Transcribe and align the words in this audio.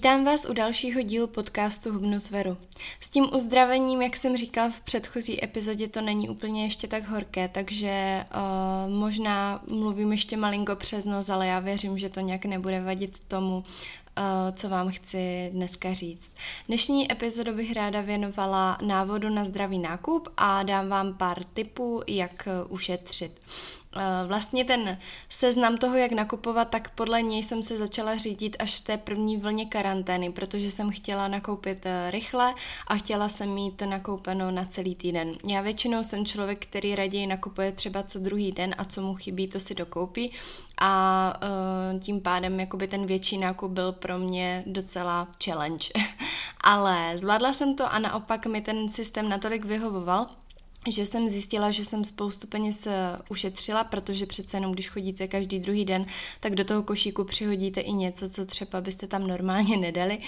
Vítám 0.00 0.24
vás 0.24 0.44
u 0.44 0.52
dalšího 0.52 1.02
dílu 1.02 1.26
podcastu 1.26 1.92
Hubnu 1.92 2.18
Veru. 2.30 2.56
S 3.00 3.10
tím 3.10 3.28
uzdravením, 3.34 4.02
jak 4.02 4.16
jsem 4.16 4.36
říkala 4.36 4.70
v 4.70 4.80
předchozí 4.80 5.44
epizodě, 5.44 5.88
to 5.88 6.00
není 6.00 6.28
úplně 6.28 6.64
ještě 6.64 6.88
tak 6.88 7.08
horké, 7.08 7.48
takže 7.48 8.24
uh, 8.34 8.92
možná 8.92 9.62
mluvím 9.68 10.12
ještě 10.12 10.36
malinko 10.36 10.76
přes 10.76 11.04
nos, 11.04 11.28
ale 11.28 11.46
já 11.46 11.60
věřím, 11.60 11.98
že 11.98 12.08
to 12.08 12.20
nějak 12.20 12.44
nebude 12.44 12.80
vadit 12.80 13.18
tomu, 13.28 13.56
uh, 13.56 13.64
co 14.54 14.68
vám 14.68 14.90
chci 14.90 15.50
dneska 15.52 15.92
říct. 15.92 16.32
Dnešní 16.66 17.12
epizodu 17.12 17.54
bych 17.54 17.72
ráda 17.72 18.00
věnovala 18.00 18.78
návodu 18.82 19.28
na 19.28 19.44
zdravý 19.44 19.78
nákup 19.78 20.28
a 20.36 20.62
dám 20.62 20.88
vám 20.88 21.14
pár 21.14 21.44
tipů, 21.44 22.02
jak 22.06 22.48
ušetřit. 22.68 23.40
Eh, 23.96 24.26
vlastně 24.26 24.64
ten 24.64 24.98
seznam 25.28 25.76
toho, 25.76 25.96
jak 25.96 26.12
nakupovat, 26.12 26.70
tak 26.70 26.90
podle 26.90 27.22
něj 27.22 27.42
jsem 27.42 27.62
se 27.62 27.78
začala 27.78 28.16
řídit 28.16 28.56
až 28.58 28.80
v 28.80 28.84
té 28.84 28.96
první 28.96 29.36
vlně 29.36 29.66
karantény, 29.66 30.32
protože 30.32 30.70
jsem 30.70 30.90
chtěla 30.90 31.28
nakoupit 31.28 31.86
eh, 31.86 32.10
rychle 32.10 32.54
a 32.86 32.96
chtěla 32.96 33.28
jsem 33.28 33.50
mít 33.50 33.82
nakoupeno 33.82 34.50
na 34.50 34.64
celý 34.64 34.94
týden. 34.94 35.32
Já 35.46 35.60
většinou 35.60 36.02
jsem 36.02 36.26
člověk, 36.26 36.66
který 36.66 36.94
raději 36.94 37.26
nakupuje 37.26 37.72
třeba 37.72 38.02
co 38.02 38.18
druhý 38.18 38.52
den 38.52 38.74
a 38.78 38.84
co 38.84 39.02
mu 39.02 39.14
chybí, 39.14 39.48
to 39.48 39.60
si 39.60 39.74
dokoupí 39.74 40.32
a 40.80 41.34
uh, 41.94 42.00
tím 42.00 42.20
pádem 42.20 42.60
jakoby 42.60 42.88
ten 42.88 43.06
větší 43.06 43.38
nákup 43.38 43.70
byl 43.70 43.92
pro 43.92 44.18
mě 44.18 44.64
docela 44.66 45.28
challenge. 45.44 45.88
Ale 46.60 47.12
zvládla 47.18 47.52
jsem 47.52 47.76
to 47.76 47.92
a 47.92 47.98
naopak 47.98 48.46
mi 48.46 48.60
ten 48.60 48.88
systém 48.88 49.28
natolik 49.28 49.64
vyhovoval, 49.64 50.26
že 50.88 51.06
jsem 51.06 51.28
zjistila, 51.28 51.70
že 51.70 51.84
jsem 51.84 52.04
spoustu 52.04 52.46
peněz 52.46 52.86
eh, 52.86 52.92
ušetřila, 53.28 53.84
protože 53.84 54.26
přece 54.26 54.56
jenom 54.56 54.72
když 54.72 54.88
chodíte 54.88 55.28
každý 55.28 55.58
druhý 55.58 55.84
den, 55.84 56.06
tak 56.40 56.54
do 56.54 56.64
toho 56.64 56.82
košíku 56.82 57.24
přihodíte 57.24 57.80
i 57.80 57.92
něco, 57.92 58.30
co 58.30 58.46
třeba 58.46 58.80
byste 58.80 59.06
tam 59.06 59.26
normálně 59.26 59.76
nedali. 59.76 60.18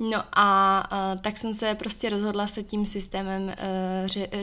No 0.00 0.22
a 0.32 0.82
uh, 0.92 1.20
tak 1.20 1.38
jsem 1.38 1.54
se 1.54 1.74
prostě 1.74 2.10
rozhodla 2.10 2.46
se 2.46 2.62
tím 2.62 2.86
systémem 2.86 3.42
uh, 3.42 3.54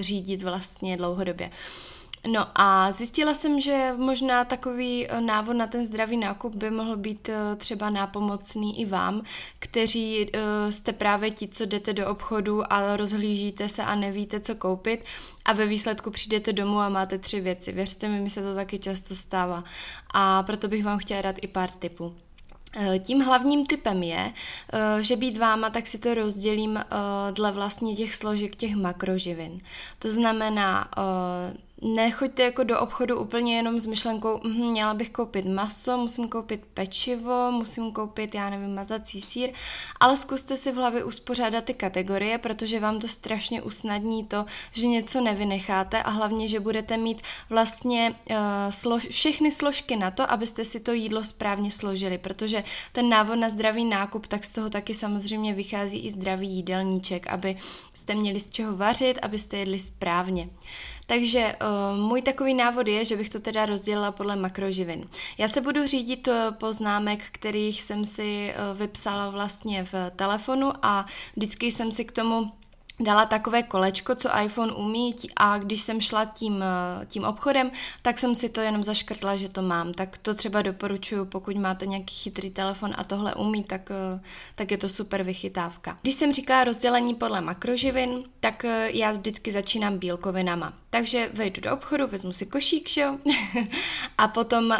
řídit 0.01 0.43
vlastně 0.43 0.97
dlouhodobě. 0.97 1.51
No 2.27 2.47
a 2.55 2.91
zjistila 2.91 3.33
jsem, 3.33 3.61
že 3.61 3.93
možná 3.97 4.45
takový 4.45 5.07
eh, 5.07 5.21
návod 5.21 5.55
na 5.55 5.67
ten 5.67 5.85
zdravý 5.85 6.17
nákup 6.17 6.55
by 6.55 6.71
mohl 6.71 6.97
být 6.97 7.29
eh, 7.29 7.55
třeba 7.55 7.89
nápomocný 7.89 8.81
i 8.81 8.85
vám, 8.85 9.21
kteří 9.59 10.29
eh, 10.33 10.71
jste 10.71 10.93
právě 10.93 11.31
ti, 11.31 11.47
co 11.47 11.65
jdete 11.65 11.93
do 11.93 12.07
obchodu 12.07 12.73
a 12.73 12.97
rozhlížíte 12.97 13.69
se 13.69 13.83
a 13.83 13.95
nevíte, 13.95 14.39
co 14.39 14.55
koupit 14.55 15.05
a 15.45 15.53
ve 15.53 15.65
výsledku 15.65 16.11
přijdete 16.11 16.53
domů 16.53 16.79
a 16.79 16.89
máte 16.89 17.17
tři 17.17 17.41
věci. 17.41 17.71
Věřte 17.71 18.07
mi, 18.07 18.21
mi 18.21 18.29
se 18.29 18.41
to 18.41 18.55
taky 18.55 18.79
často 18.79 19.15
stává. 19.15 19.63
A 20.13 20.43
proto 20.43 20.67
bych 20.67 20.83
vám 20.83 20.99
chtěla 20.99 21.21
dát 21.21 21.35
i 21.41 21.47
pár 21.47 21.69
tipů. 21.69 22.15
Tím 22.99 23.21
hlavním 23.21 23.65
typem 23.65 24.03
je, 24.03 24.33
že 25.01 25.15
být 25.15 25.37
váma, 25.37 25.69
tak 25.69 25.87
si 25.87 25.97
to 25.97 26.13
rozdělím 26.13 26.79
dle 27.31 27.51
vlastně 27.51 27.95
těch 27.95 28.15
složek 28.15 28.55
těch 28.55 28.75
makroživin. 28.75 29.59
To 29.99 30.09
znamená 30.09 30.89
nechoďte 31.83 32.43
jako 32.43 32.63
do 32.63 32.79
obchodu 32.79 33.19
úplně 33.19 33.55
jenom 33.55 33.79
s 33.79 33.85
myšlenkou, 33.85 34.39
hm, 34.43 34.71
měla 34.71 34.93
bych 34.93 35.09
koupit 35.09 35.45
maso, 35.45 35.97
musím 35.97 36.29
koupit 36.29 36.61
pečivo, 36.73 37.51
musím 37.51 37.91
koupit, 37.91 38.35
já 38.35 38.49
nevím, 38.49 38.75
mazací 38.75 39.21
sír, 39.21 39.49
ale 39.99 40.17
zkuste 40.17 40.55
si 40.55 40.71
v 40.71 40.75
hlavě 40.75 41.03
uspořádat 41.03 41.65
ty 41.65 41.73
kategorie, 41.73 42.37
protože 42.37 42.79
vám 42.79 42.99
to 42.99 43.07
strašně 43.07 43.61
usnadní 43.61 44.25
to, 44.25 44.45
že 44.71 44.87
něco 44.87 45.21
nevynecháte 45.21 46.03
a 46.03 46.09
hlavně, 46.09 46.47
že 46.47 46.59
budete 46.59 46.97
mít 46.97 47.21
vlastně 47.49 48.15
uh, 48.29 48.35
slož, 48.69 49.07
všechny 49.07 49.51
složky 49.51 49.95
na 49.95 50.11
to, 50.11 50.31
abyste 50.31 50.65
si 50.65 50.79
to 50.79 50.93
jídlo 50.93 51.23
správně 51.23 51.71
složili, 51.71 52.17
protože 52.17 52.63
ten 52.91 53.09
návod 53.09 53.39
na 53.39 53.49
zdravý 53.49 53.85
nákup, 53.85 54.27
tak 54.27 54.45
z 54.45 54.51
toho 54.51 54.69
taky 54.69 54.95
samozřejmě 54.95 55.53
vychází 55.53 55.99
i 55.99 56.11
zdravý 56.11 56.49
jídelníček, 56.49 57.27
aby 57.27 57.57
jste 57.93 58.15
měli 58.15 58.39
z 58.39 58.49
čeho 58.49 58.77
vařit, 58.77 59.19
abyste 59.21 59.57
jedli 59.57 59.79
správně. 59.79 60.49
Takže 61.05 61.55
uh, 61.61 61.99
můj 61.99 62.21
takový 62.21 62.53
návod 62.53 62.87
je, 62.87 63.05
že 63.05 63.17
bych 63.17 63.29
to 63.29 63.39
teda 63.39 63.65
rozdělila 63.65 64.11
podle 64.11 64.35
makroživin. 64.35 65.09
Já 65.37 65.47
se 65.47 65.61
budu 65.61 65.87
řídit 65.87 66.27
uh, 66.27 66.33
poznámek, 66.51 67.19
kterých 67.31 67.81
jsem 67.81 68.05
si 68.05 68.53
uh, 68.53 68.77
vypsala 68.77 69.29
vlastně 69.29 69.83
v 69.83 69.93
telefonu 70.15 70.73
a 70.81 71.05
vždycky 71.35 71.71
jsem 71.71 71.91
si 71.91 72.05
k 72.05 72.11
tomu 72.11 72.51
dala 72.99 73.25
takové 73.25 73.63
kolečko, 73.63 74.15
co 74.15 74.29
iPhone 74.45 74.71
umí 74.71 75.15
a 75.35 75.57
když 75.57 75.81
jsem 75.81 76.01
šla 76.01 76.25
tím, 76.25 76.63
eh, 76.63 77.05
tím 77.05 77.23
obchodem, 77.23 77.71
tak 78.01 78.19
jsem 78.19 78.35
si 78.35 78.49
to 78.49 78.61
jenom 78.61 78.83
zaškrtla, 78.83 79.37
že 79.37 79.49
to 79.49 79.61
mám. 79.61 79.93
Tak 79.93 80.17
to 80.17 80.33
třeba 80.33 80.61
doporučuji, 80.61 81.25
pokud 81.25 81.55
máte 81.55 81.85
nějaký 81.85 82.15
chytrý 82.15 82.51
telefon 82.51 82.93
a 82.97 83.03
tohle 83.03 83.35
umí, 83.35 83.63
tak, 83.63 83.91
eh, 83.91 84.21
tak 84.55 84.71
je 84.71 84.77
to 84.77 84.89
super 84.89 85.23
vychytávka. 85.23 85.97
Když 86.01 86.15
jsem 86.15 86.33
říkala 86.33 86.63
rozdělení 86.63 87.15
podle 87.15 87.41
makroživin, 87.41 88.23
tak 88.39 88.65
eh, 88.65 88.89
já 88.93 89.11
vždycky 89.11 89.51
začínám 89.51 89.97
bílkovinama. 89.97 90.73
Takže 90.93 91.29
vejdu 91.33 91.61
do 91.61 91.73
obchodu, 91.73 92.07
vezmu 92.07 92.33
si 92.33 92.45
košík, 92.45 92.89
že 92.89 93.01
jo? 93.01 93.17
a 94.17 94.27
potom 94.27 94.65
uh, 94.65 94.75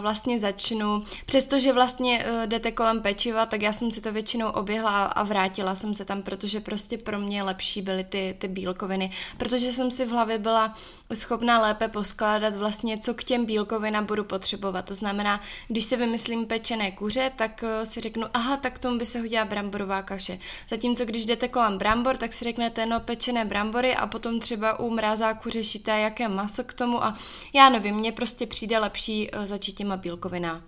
vlastně 0.00 0.40
začnu, 0.40 1.04
přestože 1.26 1.72
vlastně 1.72 2.24
uh, 2.24 2.46
jdete 2.46 2.72
kolem 2.72 3.02
pečiva, 3.02 3.46
tak 3.46 3.62
já 3.62 3.72
jsem 3.72 3.90
si 3.90 4.00
to 4.00 4.12
většinou 4.12 4.50
oběhla 4.50 5.04
a 5.04 5.22
vrátila 5.22 5.74
jsem 5.74 5.94
se 5.94 6.04
tam, 6.04 6.22
protože 6.22 6.60
prostě 6.60 6.98
pro 6.98 7.18
mě 7.18 7.42
lepší 7.50 7.82
byly 7.82 8.04
ty, 8.04 8.36
ty 8.38 8.48
bílkoviny, 8.48 9.10
protože 9.38 9.72
jsem 9.72 9.90
si 9.90 10.04
v 10.04 10.10
hlavě 10.10 10.38
byla 10.38 10.74
schopná 11.14 11.60
lépe 11.60 11.88
poskládat 11.88 12.56
vlastně, 12.56 12.98
co 12.98 13.14
k 13.14 13.24
těm 13.24 13.46
bílkovinám 13.46 14.06
budu 14.06 14.24
potřebovat. 14.24 14.84
To 14.84 14.94
znamená, 14.94 15.40
když 15.68 15.84
si 15.84 15.96
vymyslím 15.96 16.46
pečené 16.46 16.92
kuře, 16.92 17.32
tak 17.36 17.62
uh, 17.62 17.84
si 17.84 18.00
řeknu, 18.00 18.26
aha, 18.34 18.56
tak 18.56 18.78
tomu 18.78 18.98
by 18.98 19.06
se 19.06 19.18
hodila 19.20 19.44
bramborová 19.44 20.02
kaše. 20.02 20.38
Zatímco 20.70 21.04
když 21.04 21.26
jdete 21.26 21.48
kolem 21.48 21.78
brambor, 21.78 22.16
tak 22.16 22.32
si 22.32 22.44
řeknete, 22.44 22.86
no 22.86 23.00
pečené 23.00 23.44
brambory 23.44 23.94
a 23.94 24.06
potom 24.06 24.40
třeba 24.40 24.78
u 24.80 24.90
mrazáku 24.90 25.50
řešíte, 25.50 26.00
jaké 26.00 26.28
maso 26.28 26.64
k 26.64 26.74
tomu 26.74 27.04
a 27.04 27.18
já 27.52 27.68
nevím, 27.68 27.94
mně 27.94 28.12
prostě 28.12 28.46
přijde 28.46 28.78
lepší 28.78 29.30
uh, 29.30 29.46
začít 29.46 29.72
těma 29.72 29.96
bílkovinama. 29.96 30.62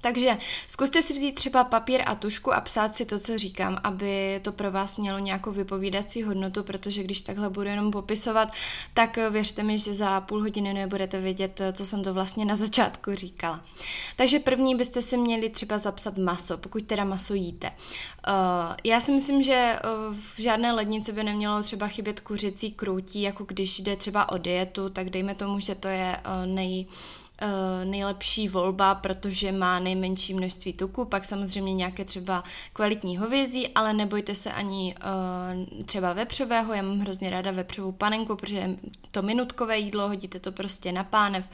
Takže 0.00 0.38
zkuste 0.66 1.02
si 1.02 1.14
vzít 1.14 1.34
třeba 1.34 1.64
papír 1.64 2.02
a 2.06 2.14
tušku 2.14 2.54
a 2.54 2.60
psát 2.60 2.96
si 2.96 3.06
to, 3.06 3.20
co 3.20 3.38
říkám, 3.38 3.78
aby 3.84 4.40
to 4.42 4.52
pro 4.52 4.70
vás 4.70 4.96
mělo 4.96 5.18
nějakou 5.18 5.52
vypovídací 5.52 6.22
hodnotu, 6.22 6.62
protože 6.62 7.02
když 7.02 7.20
takhle 7.20 7.50
budu 7.50 7.68
jenom 7.68 7.90
popisovat, 7.90 8.48
tak 8.94 9.16
věřte 9.30 9.62
mi, 9.62 9.78
že 9.78 9.94
za 9.94 10.20
půl 10.20 10.40
hodiny 10.40 10.74
nebudete 10.74 11.20
vědět, 11.20 11.60
co 11.72 11.86
jsem 11.86 12.02
to 12.02 12.14
vlastně 12.14 12.44
na 12.44 12.56
začátku 12.56 13.14
říkala. 13.14 13.60
Takže 14.16 14.38
první 14.38 14.74
byste 14.74 15.02
si 15.02 15.16
měli 15.16 15.50
třeba 15.50 15.78
zapsat 15.78 16.18
maso, 16.18 16.58
pokud 16.58 16.84
teda 16.84 17.04
maso 17.04 17.34
jíte. 17.34 17.70
Uh, 17.70 18.74
já 18.84 19.00
si 19.00 19.12
myslím, 19.12 19.42
že 19.42 19.78
v 20.12 20.40
žádné 20.40 20.72
lednici 20.72 21.12
by 21.12 21.24
nemělo 21.24 21.62
třeba 21.62 21.88
chybět 21.88 22.20
kuřecí 22.20 22.72
krůtí, 22.72 23.22
jako 23.22 23.44
když 23.44 23.80
jde 23.80 23.96
třeba 23.96 24.32
o 24.32 24.38
dietu, 24.38 24.90
tak 24.90 25.10
dejme 25.10 25.34
tomu, 25.34 25.60
že 25.60 25.74
to 25.74 25.88
je 25.88 26.16
uh, 26.26 26.46
nej 26.46 26.86
Eh, 26.86 27.25
nejlepší 27.84 28.48
volba, 28.48 28.94
protože 28.94 29.52
má 29.52 29.78
nejmenší 29.78 30.34
množství 30.34 30.72
tuku, 30.72 31.04
pak 31.04 31.24
samozřejmě 31.24 31.74
nějaké 31.74 32.04
třeba 32.04 32.44
kvalitní 32.72 33.16
hovězí, 33.16 33.68
ale 33.68 33.92
nebojte 33.92 34.34
se 34.34 34.52
ani 34.52 34.94
uh, 35.78 35.84
třeba 35.84 36.12
vepřového, 36.12 36.74
já 36.74 36.82
mám 36.82 36.98
hrozně 36.98 37.30
ráda 37.30 37.50
vepřovou 37.50 37.92
panenku, 37.92 38.36
protože 38.36 38.70
to 39.10 39.22
minutkové 39.22 39.78
jídlo, 39.78 40.08
hodíte 40.08 40.40
to 40.40 40.52
prostě 40.52 40.92
na 40.92 41.04
pánev 41.04 41.44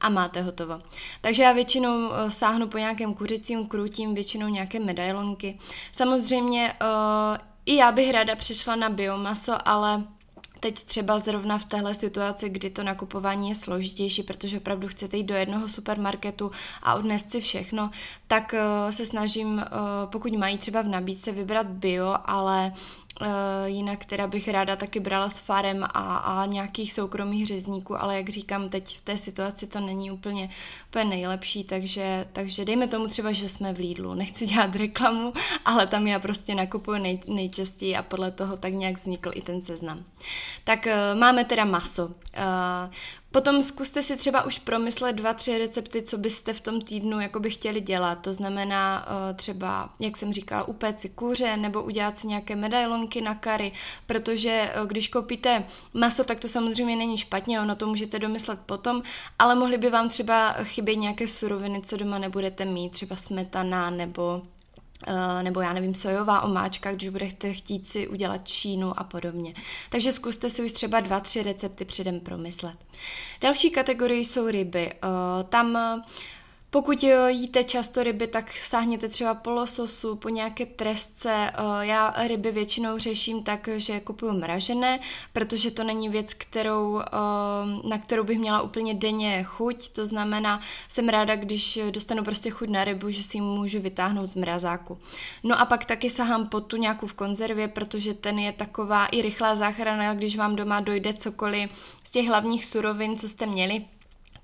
a 0.00 0.08
máte 0.08 0.42
hotovo. 0.42 0.80
Takže 1.20 1.42
já 1.42 1.52
většinou 1.52 2.08
uh, 2.08 2.14
sáhnu 2.28 2.66
po 2.66 2.78
nějakém 2.78 3.14
kuřecím 3.14 3.66
krutím, 3.66 4.14
většinou 4.14 4.48
nějaké 4.48 4.80
medailonky. 4.80 5.58
Samozřejmě 5.92 6.72
uh, 6.82 7.38
i 7.66 7.76
já 7.76 7.92
bych 7.92 8.10
ráda 8.10 8.36
přešla 8.36 8.76
na 8.76 8.88
biomaso, 8.88 9.68
ale 9.68 10.04
teď 10.60 10.84
třeba 10.84 11.18
zrovna 11.18 11.58
v 11.58 11.64
téhle 11.64 11.94
situaci, 11.94 12.48
kdy 12.48 12.70
to 12.70 12.82
nakupování 12.82 13.48
je 13.48 13.54
složitější, 13.54 14.22
protože 14.22 14.56
opravdu 14.56 14.88
chcete 14.88 15.16
jít 15.16 15.24
do 15.24 15.34
jednoho 15.34 15.68
supermarketu 15.68 16.50
a 16.82 16.94
odnést 16.94 17.30
si 17.30 17.40
všechno, 17.40 17.90
tak 18.28 18.54
uh, 18.54 18.92
se 18.92 19.06
snažím, 19.06 19.54
uh, 19.54 19.62
pokud 20.06 20.32
mají 20.32 20.58
třeba 20.58 20.82
v 20.82 20.88
nabídce, 20.88 21.32
vybrat 21.32 21.66
bio, 21.66 22.16
ale 22.24 22.72
jinak 23.64 24.04
teda 24.04 24.26
bych 24.26 24.48
ráda 24.48 24.76
taky 24.76 25.00
brala 25.00 25.28
s 25.30 25.38
farem 25.38 25.84
a, 25.84 26.16
a 26.16 26.46
nějakých 26.46 26.92
soukromých 26.92 27.46
řezníků, 27.46 28.02
ale 28.02 28.16
jak 28.16 28.28
říkám, 28.28 28.68
teď 28.68 28.98
v 28.98 29.02
té 29.02 29.18
situaci 29.18 29.66
to 29.66 29.80
není 29.80 30.10
úplně, 30.10 30.50
úplně 30.88 31.04
nejlepší, 31.04 31.64
takže, 31.64 32.26
takže 32.32 32.64
dejme 32.64 32.88
tomu 32.88 33.08
třeba, 33.08 33.32
že 33.32 33.48
jsme 33.48 33.72
v 33.72 33.78
Lidlu. 33.78 34.14
Nechci 34.14 34.46
dělat 34.46 34.76
reklamu, 34.76 35.32
ale 35.64 35.86
tam 35.86 36.06
já 36.06 36.18
prostě 36.18 36.54
nakupuju 36.54 36.98
nej, 36.98 37.20
nejčastěji 37.26 37.96
a 37.96 38.02
podle 38.02 38.30
toho 38.30 38.56
tak 38.56 38.72
nějak 38.72 38.96
vznikl 38.96 39.30
i 39.34 39.42
ten 39.42 39.62
seznam. 39.62 40.04
Tak 40.64 40.86
uh, 40.86 41.20
máme 41.20 41.44
teda 41.44 41.64
maso. 41.64 42.10
Potom 43.32 43.62
zkuste 43.62 44.02
si 44.02 44.16
třeba 44.16 44.42
už 44.42 44.58
promyslet 44.58 45.16
dva, 45.16 45.34
tři 45.34 45.58
recepty, 45.58 46.02
co 46.02 46.18
byste 46.18 46.52
v 46.52 46.60
tom 46.60 46.80
týdnu 46.80 47.20
jakoby 47.20 47.50
chtěli 47.50 47.80
dělat. 47.80 48.14
To 48.14 48.32
znamená 48.32 49.06
uh, 49.06 49.36
třeba, 49.36 49.90
jak 49.98 50.16
jsem 50.16 50.32
říkala, 50.32 50.68
upéct 50.68 51.00
si 51.00 51.08
kuře 51.08 51.56
nebo 51.56 51.82
udělat 51.82 52.18
si 52.18 52.26
nějaké 52.26 52.56
medailonky 52.56 53.20
na 53.20 53.34
kary, 53.34 53.72
protože 54.06 54.72
uh, 54.80 54.86
když 54.86 55.08
koupíte 55.08 55.64
maso, 55.94 56.24
tak 56.24 56.40
to 56.40 56.48
samozřejmě 56.48 56.96
není 56.96 57.18
špatně, 57.18 57.60
ono 57.60 57.76
to 57.76 57.86
můžete 57.86 58.18
domyslet 58.18 58.58
potom, 58.66 59.02
ale 59.38 59.54
mohly 59.54 59.78
by 59.78 59.90
vám 59.90 60.08
třeba 60.08 60.52
chybět 60.62 60.96
nějaké 60.96 61.28
suroviny, 61.28 61.82
co 61.82 61.96
doma 61.96 62.18
nebudete 62.18 62.64
mít, 62.64 62.92
třeba 62.92 63.16
smetana 63.16 63.90
nebo 63.90 64.42
nebo 65.42 65.60
já 65.60 65.72
nevím, 65.72 65.94
sojová 65.94 66.40
omáčka, 66.40 66.92
když 66.92 67.08
budete 67.08 67.52
chtít 67.52 67.88
si 67.88 68.08
udělat 68.08 68.48
čínu 68.48 69.00
a 69.00 69.04
podobně. 69.04 69.54
Takže 69.90 70.12
zkuste 70.12 70.50
si 70.50 70.64
už 70.64 70.72
třeba 70.72 71.00
dva, 71.00 71.20
tři 71.20 71.42
recepty 71.42 71.84
předem 71.84 72.20
promyslet. 72.20 72.76
Další 73.40 73.70
kategorie 73.70 74.20
jsou 74.20 74.48
ryby. 74.48 74.92
Uh, 75.04 75.48
tam 75.48 75.78
pokud 76.70 77.04
eh, 77.04 77.30
jíte 77.30 77.64
často 77.64 78.02
ryby, 78.02 78.26
tak 78.26 78.52
sáhněte 78.52 79.08
třeba 79.08 79.34
po 79.34 79.50
lososu, 79.50 80.16
po 80.16 80.28
nějaké 80.28 80.66
trestce. 80.66 81.30
Eh, 81.32 81.52
já 81.80 82.14
ryby 82.26 82.52
většinou 82.52 82.98
řeším 82.98 83.42
tak, 83.42 83.68
že 83.76 84.00
kupuju 84.00 84.32
mražené, 84.32 85.00
protože 85.32 85.70
to 85.70 85.84
není 85.84 86.08
věc, 86.08 86.34
kterou, 86.34 87.00
eh, 87.00 87.88
na 87.88 87.98
kterou 87.98 88.24
bych 88.24 88.38
měla 88.38 88.62
úplně 88.62 88.94
denně 88.94 89.42
chuť. 89.42 89.88
To 89.88 90.06
znamená, 90.06 90.60
jsem 90.88 91.08
ráda, 91.08 91.36
když 91.36 91.78
dostanu 91.90 92.24
prostě 92.24 92.50
chuť 92.50 92.68
na 92.68 92.84
rybu, 92.84 93.10
že 93.10 93.22
si 93.22 93.36
ji 93.36 93.40
můžu 93.40 93.80
vytáhnout 93.80 94.26
z 94.26 94.34
mrazáku. 94.34 94.98
No 95.42 95.60
a 95.60 95.64
pak 95.64 95.84
taky 95.84 96.10
sahám 96.10 96.48
po 96.48 96.60
tu 96.60 96.76
nějakou 96.76 97.06
v 97.06 97.12
konzervě, 97.12 97.68
protože 97.68 98.14
ten 98.14 98.38
je 98.38 98.52
taková 98.52 99.06
i 99.06 99.22
rychlá 99.22 99.54
záchrana, 99.54 100.14
když 100.14 100.36
vám 100.36 100.56
doma 100.56 100.80
dojde 100.80 101.14
cokoliv 101.14 101.70
z 102.04 102.10
těch 102.10 102.26
hlavních 102.28 102.64
surovin, 102.64 103.18
co 103.18 103.28
jste 103.28 103.46
měli, 103.46 103.84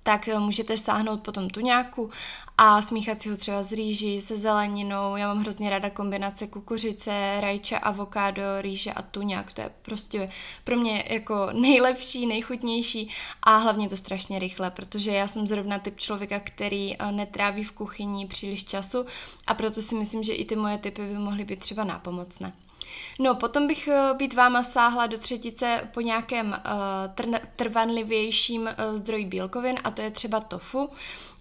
tak 0.06 0.28
eh, 0.28 0.38
můžete 0.38 0.78
sáhnout 0.78 1.20
potom 1.20 1.50
tuňáku 1.50 2.10
a 2.58 2.82
smíchat 2.82 3.22
si 3.22 3.28
ho 3.28 3.36
třeba 3.36 3.62
z 3.62 3.72
rýží, 3.72 4.20
se 4.20 4.38
zeleninou. 4.38 5.16
Já 5.16 5.28
mám 5.28 5.38
hrozně 5.38 5.70
ráda 5.70 5.90
kombinace 5.90 6.46
kukuřice, 6.46 7.40
rajče, 7.40 7.78
avokádo, 7.78 8.42
rýže 8.60 8.92
a 8.92 9.02
tuňák. 9.02 9.52
To 9.52 9.60
je 9.60 9.70
prostě 9.82 10.30
pro 10.64 10.76
mě 10.76 11.04
jako 11.10 11.48
nejlepší, 11.52 12.26
nejchutnější 12.26 13.10
a 13.42 13.56
hlavně 13.56 13.88
to 13.88 13.96
strašně 13.96 14.38
rychle, 14.38 14.70
protože 14.70 15.10
já 15.10 15.28
jsem 15.28 15.46
zrovna 15.46 15.78
typ 15.78 15.98
člověka, 15.98 16.40
který 16.40 16.96
eh, 16.96 17.12
netráví 17.12 17.64
v 17.64 17.72
kuchyni 17.72 18.26
příliš 18.26 18.64
času 18.64 19.06
a 19.46 19.54
proto 19.54 19.82
si 19.82 19.94
myslím, 19.94 20.22
že 20.22 20.32
i 20.32 20.44
ty 20.44 20.56
moje 20.56 20.78
typy 20.78 21.02
by 21.02 21.14
mohly 21.14 21.44
být 21.44 21.60
třeba 21.60 21.84
nápomocné. 21.84 22.52
No, 23.18 23.34
potom 23.34 23.66
bych 23.66 23.88
eh, 23.88 24.14
být 24.14 24.34
váma 24.34 24.64
sáhla 24.64 25.06
do 25.06 25.18
třetice 25.18 25.90
po 25.94 26.00
nějakém 26.00 26.48
uh, 26.48 27.36
trvanlivějším 27.56 28.62
uh, 28.62 28.96
zdroji 28.96 29.24
bílkovin 29.24 29.78
a 29.84 29.90
to 29.90 30.02
je 30.02 30.10
třeba 30.10 30.40
tofu. 30.40 30.90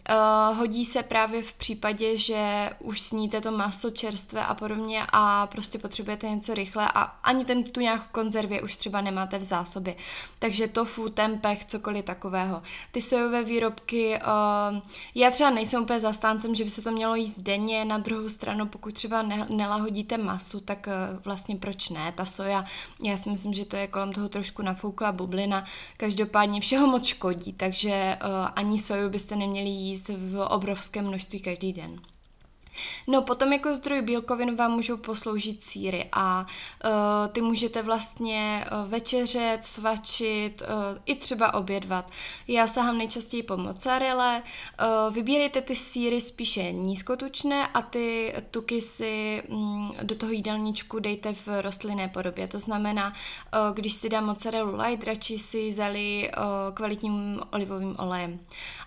Uh, 0.10 0.58
hodí 0.58 0.86
se 0.86 1.04
právě 1.04 1.44
v 1.44 1.54
případě, 1.54 2.18
že 2.18 2.70
už 2.80 3.02
sníte 3.02 3.42
to 3.42 3.52
maso 3.52 3.92
čerstvé 3.92 4.46
a 4.46 4.54
podobně 4.54 5.04
a 5.12 5.48
prostě 5.48 5.80
potřebujete 5.80 6.30
něco 6.30 6.54
rychle 6.54 6.92
a 6.96 7.02
ani 7.02 7.46
ten 7.46 7.64
tu 7.64 7.80
nějakou 7.80 8.06
konzervě 8.12 8.62
už 8.62 8.78
třeba 8.78 9.02
nemáte 9.02 9.38
v 9.38 9.44
zásobě. 9.44 9.96
Takže 10.40 10.68
tofu, 10.68 11.10
tempeh, 11.10 11.66
cokoliv 11.66 12.06
takového. 12.06 12.62
Ty 12.92 13.02
sojové 13.02 13.44
výrobky, 13.44 14.20
uh, 14.20 14.80
já 15.16 15.32
třeba 15.32 15.50
nejsem 15.50 15.84
úplně 15.84 16.00
zastáncem, 16.00 16.56
že 16.56 16.64
by 16.64 16.70
se 16.70 16.82
to 16.82 16.92
mělo 16.92 17.16
jíst 17.16 17.40
denně, 17.40 17.86
na 17.86 17.98
druhou 17.98 18.30
stranu, 18.30 18.66
pokud 18.66 18.94
třeba 18.94 19.22
ne, 19.22 19.46
nelahodíte 19.50 20.18
masu, 20.18 20.60
tak 20.60 20.88
uh, 20.88 21.20
vlastně 21.24 21.56
proč 21.56 21.90
ne? 21.90 22.14
Ta 22.16 22.26
soja, 22.26 22.66
já 23.04 23.18
si 23.18 23.30
myslím, 23.30 23.54
že 23.54 23.66
to 23.66 23.76
je 23.76 23.88
kolem 23.88 24.14
toho 24.14 24.30
trošku 24.30 24.62
nafoukla 24.62 25.12
bublina, 25.12 25.66
každopádně 25.98 26.62
všeho 26.62 26.88
moc 26.88 27.06
škodí, 27.06 27.54
takže 27.54 28.18
uh, 28.24 28.48
ani 28.56 28.80
soju 28.80 29.10
byste 29.10 29.36
neměli 29.36 29.70
jíst 29.70 29.95
jíst 29.96 30.08
v 30.08 30.46
obrovském 30.50 31.08
množství 31.08 31.40
každý 31.40 31.74
den. 31.74 32.00
No 33.08 33.22
potom 33.22 33.54
jako 33.54 33.76
zdroj 33.76 34.02
bílkovin 34.02 34.56
vám 34.56 34.72
můžou 34.72 34.98
posloužit 34.98 35.64
síry 35.64 36.10
a 36.12 36.46
uh, 36.86 36.92
ty 37.32 37.42
můžete 37.42 37.82
vlastně 37.82 38.66
uh, 38.72 38.92
večeřet, 38.92 39.60
svačit, 39.62 40.62
uh, 40.62 40.68
i 41.06 41.16
třeba 41.16 41.54
obědvat. 41.54 42.12
Já 42.48 42.68
sahám 42.68 42.98
nejčastěji 42.98 43.44
po 43.44 43.58
mozzarelle, 43.58 44.44
uh, 45.08 45.14
vybírejte 45.14 45.62
ty 45.62 45.76
síry 45.76 46.22
spíše 46.22 46.72
nízkotučné 46.72 47.68
a 47.68 47.82
ty 47.82 48.34
tuky 48.52 48.82
si 48.82 49.44
um, 49.48 49.96
do 50.04 50.16
toho 50.16 50.32
jídelníčku 50.32 51.00
dejte 51.00 51.34
v 51.34 51.48
rostlinné 51.62 52.08
podobě. 52.08 52.48
To 52.48 52.60
znamená, 52.60 53.08
uh, 53.08 53.76
když 53.76 53.94
si 53.94 54.10
dám 54.10 54.26
mozzarellu 54.26 54.78
light, 54.78 55.04
radši 55.04 55.40
si 55.40 55.74
zali 55.74 56.32
uh, 56.38 56.44
kvalitním 56.74 57.42
olivovým 57.54 57.96
olejem. 58.00 58.40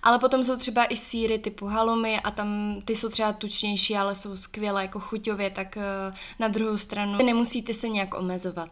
Ale 0.02 0.19
potom 0.19 0.44
jsou 0.44 0.56
třeba 0.56 0.84
i 0.84 0.96
síry 0.96 1.38
typu 1.38 1.67
halumy 1.67 2.20
a 2.20 2.31
tam 2.31 2.81
ty 2.84 2.96
jsou 2.96 3.08
třeba 3.08 3.32
tučnější 3.32 3.78
levnější, 3.79 3.97
ale 3.97 4.15
jsou 4.15 4.37
skvělé 4.37 4.83
jako 4.83 5.01
chuťově, 5.01 5.51
tak 5.51 5.77
eh, 5.77 5.83
na 6.39 6.49
druhou 6.49 6.79
stranu 6.79 7.19
nemusíte 7.25 7.75
se 7.75 7.89
nějak 7.89 8.15
omezovat. 8.15 8.71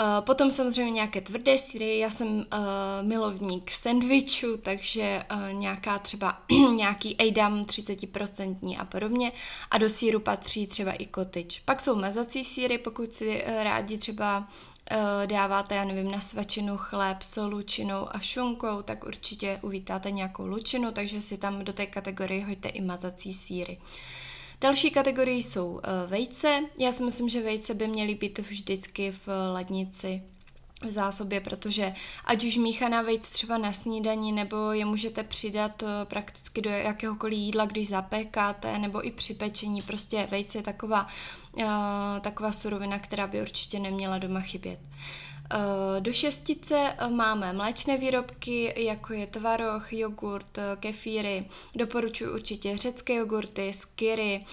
Uh, 0.00 0.24
potom 0.24 0.50
samozřejmě 0.50 0.90
nějaké 0.90 1.20
tvrdé 1.20 1.58
síry, 1.58 1.98
já 1.98 2.10
jsem 2.10 2.28
uh, 2.28 2.44
milovník 3.02 3.70
sendvičů, 3.70 4.56
takže 4.56 5.24
uh, 5.32 5.52
nějaká 5.52 5.98
třeba 5.98 6.42
nějaký 6.76 7.16
Eidam 7.20 7.62
30% 7.62 8.76
a 8.80 8.84
podobně 8.84 9.32
a 9.70 9.78
do 9.78 9.88
síru 9.88 10.20
patří 10.20 10.66
třeba 10.66 10.92
i 10.92 11.06
kotič. 11.06 11.60
Pak 11.64 11.80
jsou 11.80 11.96
mazací 11.96 12.44
síry, 12.44 12.78
pokud 12.78 13.12
si 13.12 13.44
uh, 13.44 13.62
rádi 13.62 13.98
třeba 13.98 14.48
dáváte, 15.26 15.74
já 15.74 15.84
nevím, 15.84 16.10
na 16.10 16.20
svačinu 16.20 16.76
chléb 16.76 17.22
s 17.22 17.46
lučinou 17.46 18.08
a 18.10 18.18
šunkou, 18.18 18.82
tak 18.82 19.04
určitě 19.04 19.58
uvítáte 19.62 20.10
nějakou 20.10 20.46
lučinu, 20.46 20.92
takže 20.92 21.20
si 21.20 21.38
tam 21.38 21.64
do 21.64 21.72
té 21.72 21.86
kategorie 21.86 22.44
hoďte 22.44 22.68
i 22.68 22.80
mazací 22.80 23.32
síry. 23.32 23.78
Uh, 23.78 24.29
Další 24.60 24.90
kategorie 24.90 25.36
jsou 25.38 25.70
uh, 25.70 25.80
vejce. 26.06 26.60
Já 26.78 26.92
si 26.92 27.04
myslím, 27.04 27.28
že 27.28 27.42
vejce 27.42 27.74
by 27.74 27.88
měly 27.88 28.14
být 28.14 28.38
vždycky 28.38 29.12
v 29.12 29.28
lednici 29.52 30.22
v 30.82 30.90
zásobě, 30.90 31.40
protože 31.40 31.92
ať 32.24 32.44
už 32.44 32.56
míchaná 32.56 33.02
vejc 33.02 33.28
třeba 33.28 33.58
na 33.58 33.72
snídaní, 33.72 34.32
nebo 34.32 34.72
je 34.72 34.84
můžete 34.84 35.22
přidat 35.24 35.82
uh, 35.82 35.88
prakticky 36.04 36.60
do 36.62 36.70
jakéhokoliv 36.70 37.38
jídla, 37.38 37.66
když 37.66 37.88
zapékáte, 37.88 38.78
nebo 38.78 39.06
i 39.06 39.10
při 39.10 39.34
pečení. 39.34 39.82
Prostě 39.82 40.28
vejce 40.30 40.58
je 40.58 40.62
taková, 40.62 41.06
uh, 41.52 41.64
taková 42.20 42.52
surovina, 42.52 42.98
která 42.98 43.26
by 43.26 43.40
určitě 43.40 43.78
neměla 43.78 44.18
doma 44.18 44.40
chybět. 44.40 44.80
Eh, 45.52 46.00
do 46.00 46.12
šestice 46.12 46.94
eh, 46.98 47.08
máme 47.08 47.52
mléčné 47.52 47.96
výrobky, 47.96 48.74
jako 48.76 49.12
je 49.12 49.26
tvaroh, 49.26 49.92
jogurt, 49.92 50.58
eh, 50.58 50.76
kefíry. 50.80 51.44
Doporučuji 51.74 52.30
určitě 52.30 52.76
řecké 52.76 53.14
jogurty, 53.14 53.72
skyry, 53.72 54.44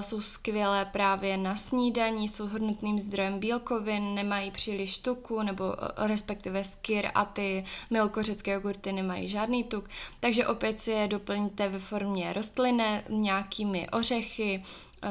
jsou 0.00 0.20
skvělé 0.20 0.84
právě 0.84 1.36
na 1.36 1.56
snídaní, 1.56 2.28
jsou 2.28 2.46
hodnotným 2.46 3.00
zdrojem 3.00 3.38
bílkovin, 3.38 4.14
nemají 4.14 4.50
příliš 4.50 4.98
tuku, 4.98 5.42
nebo 5.42 5.64
respektive 5.96 6.64
skyr 6.64 7.10
a 7.14 7.24
ty 7.24 7.64
milkořecké 7.90 8.52
jogurty 8.52 8.92
nemají 8.92 9.28
žádný 9.28 9.64
tuk, 9.64 9.88
takže 10.20 10.46
opět 10.46 10.80
si 10.80 10.90
je 10.90 11.08
doplňte 11.08 11.68
ve 11.68 11.78
formě 11.78 12.32
rostlinné, 12.32 13.04
nějakými 13.08 13.88
ořechy, 13.90 14.64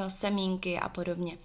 semínky 0.08 0.78
a 0.78 0.88
podobně. 0.88 1.38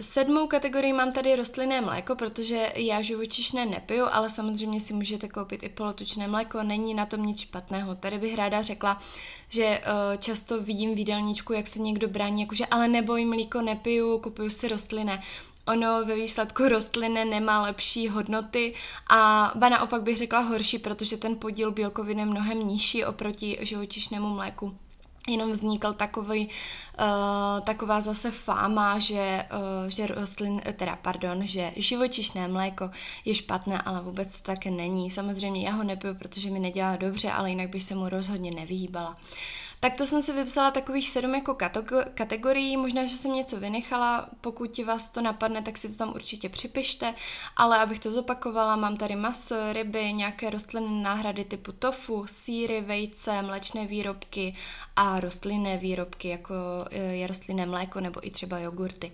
Sedmou 0.00 0.46
kategorii 0.46 0.92
mám 0.92 1.12
tady 1.12 1.36
rostlinné 1.36 1.80
mléko, 1.80 2.16
protože 2.16 2.72
já 2.76 3.02
živočišné 3.02 3.66
nepiju, 3.66 4.06
ale 4.10 4.30
samozřejmě 4.30 4.80
si 4.80 4.94
můžete 4.94 5.28
koupit 5.28 5.62
i 5.62 5.68
polotučné 5.68 6.28
mléko, 6.28 6.62
není 6.62 6.94
na 6.94 7.06
tom 7.06 7.26
nic 7.26 7.40
špatného. 7.40 7.94
Tady 7.94 8.18
bych 8.18 8.34
ráda 8.34 8.62
řekla, 8.62 9.02
že 9.48 9.80
uh, 9.80 10.16
často 10.16 10.60
vidím 10.60 10.94
v 10.94 10.98
jídelníčku, 10.98 11.52
jak 11.52 11.68
se 11.68 11.78
někdo 11.78 12.08
brání, 12.08 12.40
jakože 12.40 12.66
ale 12.66 12.88
neboj 12.88 13.24
mlíko 13.24 13.62
nepiju, 13.62 14.18
kupuju 14.18 14.50
si 14.50 14.68
rostlinné 14.68 15.22
ono 15.66 16.04
ve 16.04 16.14
výsledku 16.14 16.62
rostliny 16.68 17.24
nemá 17.24 17.62
lepší 17.62 18.08
hodnoty 18.08 18.74
a 19.10 19.52
ba 19.54 19.68
naopak 19.68 20.02
bych 20.02 20.16
řekla 20.16 20.40
horší, 20.40 20.78
protože 20.78 21.16
ten 21.16 21.36
podíl 21.36 21.70
bílkovin 21.70 22.18
je 22.18 22.26
mnohem 22.26 22.68
nižší 22.68 23.04
oproti 23.04 23.58
živočišnému 23.60 24.28
mléku 24.28 24.78
jenom 25.28 25.50
vznikl 25.50 25.92
takový, 25.92 26.48
uh, 26.48 27.64
taková 27.64 28.00
zase 28.00 28.30
fáma, 28.30 28.98
že, 28.98 29.44
uh, 29.52 29.88
že 29.88 30.06
rostlin, 30.06 30.60
teda 30.76 30.96
pardon, 30.96 31.46
že 31.46 31.72
živočišné 31.76 32.48
mléko 32.48 32.90
je 33.24 33.34
špatné, 33.34 33.82
ale 33.82 34.00
vůbec 34.00 34.36
to 34.36 34.42
také 34.42 34.70
není. 34.70 35.10
Samozřejmě 35.10 35.66
já 35.66 35.72
ho 35.72 35.84
nepiju, 35.84 36.14
protože 36.14 36.50
mi 36.50 36.58
nedělá 36.58 36.96
dobře, 36.96 37.30
ale 37.30 37.50
jinak 37.50 37.68
bych 37.68 37.84
se 37.84 37.94
mu 37.94 38.08
rozhodně 38.08 38.50
nevyhýbala. 38.50 39.16
Tak 39.80 39.94
to 39.94 40.06
jsem 40.06 40.22
si 40.22 40.32
vypsala 40.32 40.70
takových 40.70 41.10
sedm 41.10 41.34
jako 41.34 41.56
kategorií, 42.14 42.76
možná, 42.76 43.04
že 43.04 43.16
jsem 43.16 43.32
něco 43.32 43.60
vynechala, 43.60 44.28
pokud 44.40 44.78
vás 44.78 45.08
to 45.08 45.20
napadne, 45.20 45.62
tak 45.62 45.78
si 45.78 45.88
to 45.88 45.94
tam 45.94 46.14
určitě 46.14 46.48
připište, 46.48 47.14
ale 47.56 47.78
abych 47.78 47.98
to 47.98 48.12
zopakovala, 48.12 48.76
mám 48.76 48.96
tady 48.96 49.16
maso, 49.16 49.72
ryby, 49.72 50.12
nějaké 50.12 50.50
rostlinné 50.50 51.02
náhrady 51.02 51.44
typu 51.44 51.72
tofu, 51.72 52.26
síry, 52.26 52.80
vejce, 52.80 53.42
mléčné 53.42 53.86
výrobky 53.86 54.56
a 54.96 55.20
rostlinné 55.20 55.76
výrobky, 55.76 56.28
jako 56.28 56.54
e, 56.90 56.98
je 56.98 57.26
rostlinné 57.26 57.66
mléko 57.66 58.00
nebo 58.00 58.26
i 58.26 58.30
třeba 58.30 58.58
jogurty. 58.58 59.12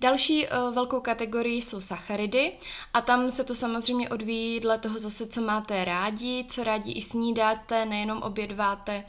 Další 0.00 0.46
uh, 0.46 0.74
velkou 0.74 1.00
kategorii 1.00 1.62
jsou 1.62 1.80
sacharidy 1.80 2.52
a 2.94 3.00
tam 3.00 3.30
se 3.30 3.44
to 3.44 3.54
samozřejmě 3.54 4.08
odvíjí 4.08 4.60
dle 4.60 4.78
toho 4.78 4.98
zase, 4.98 5.26
co 5.26 5.40
máte 5.40 5.84
rádi, 5.84 6.46
co 6.48 6.64
rádi 6.64 6.92
i 6.92 7.02
snídáte, 7.02 7.86
nejenom 7.86 8.22
obědváte 8.22 9.04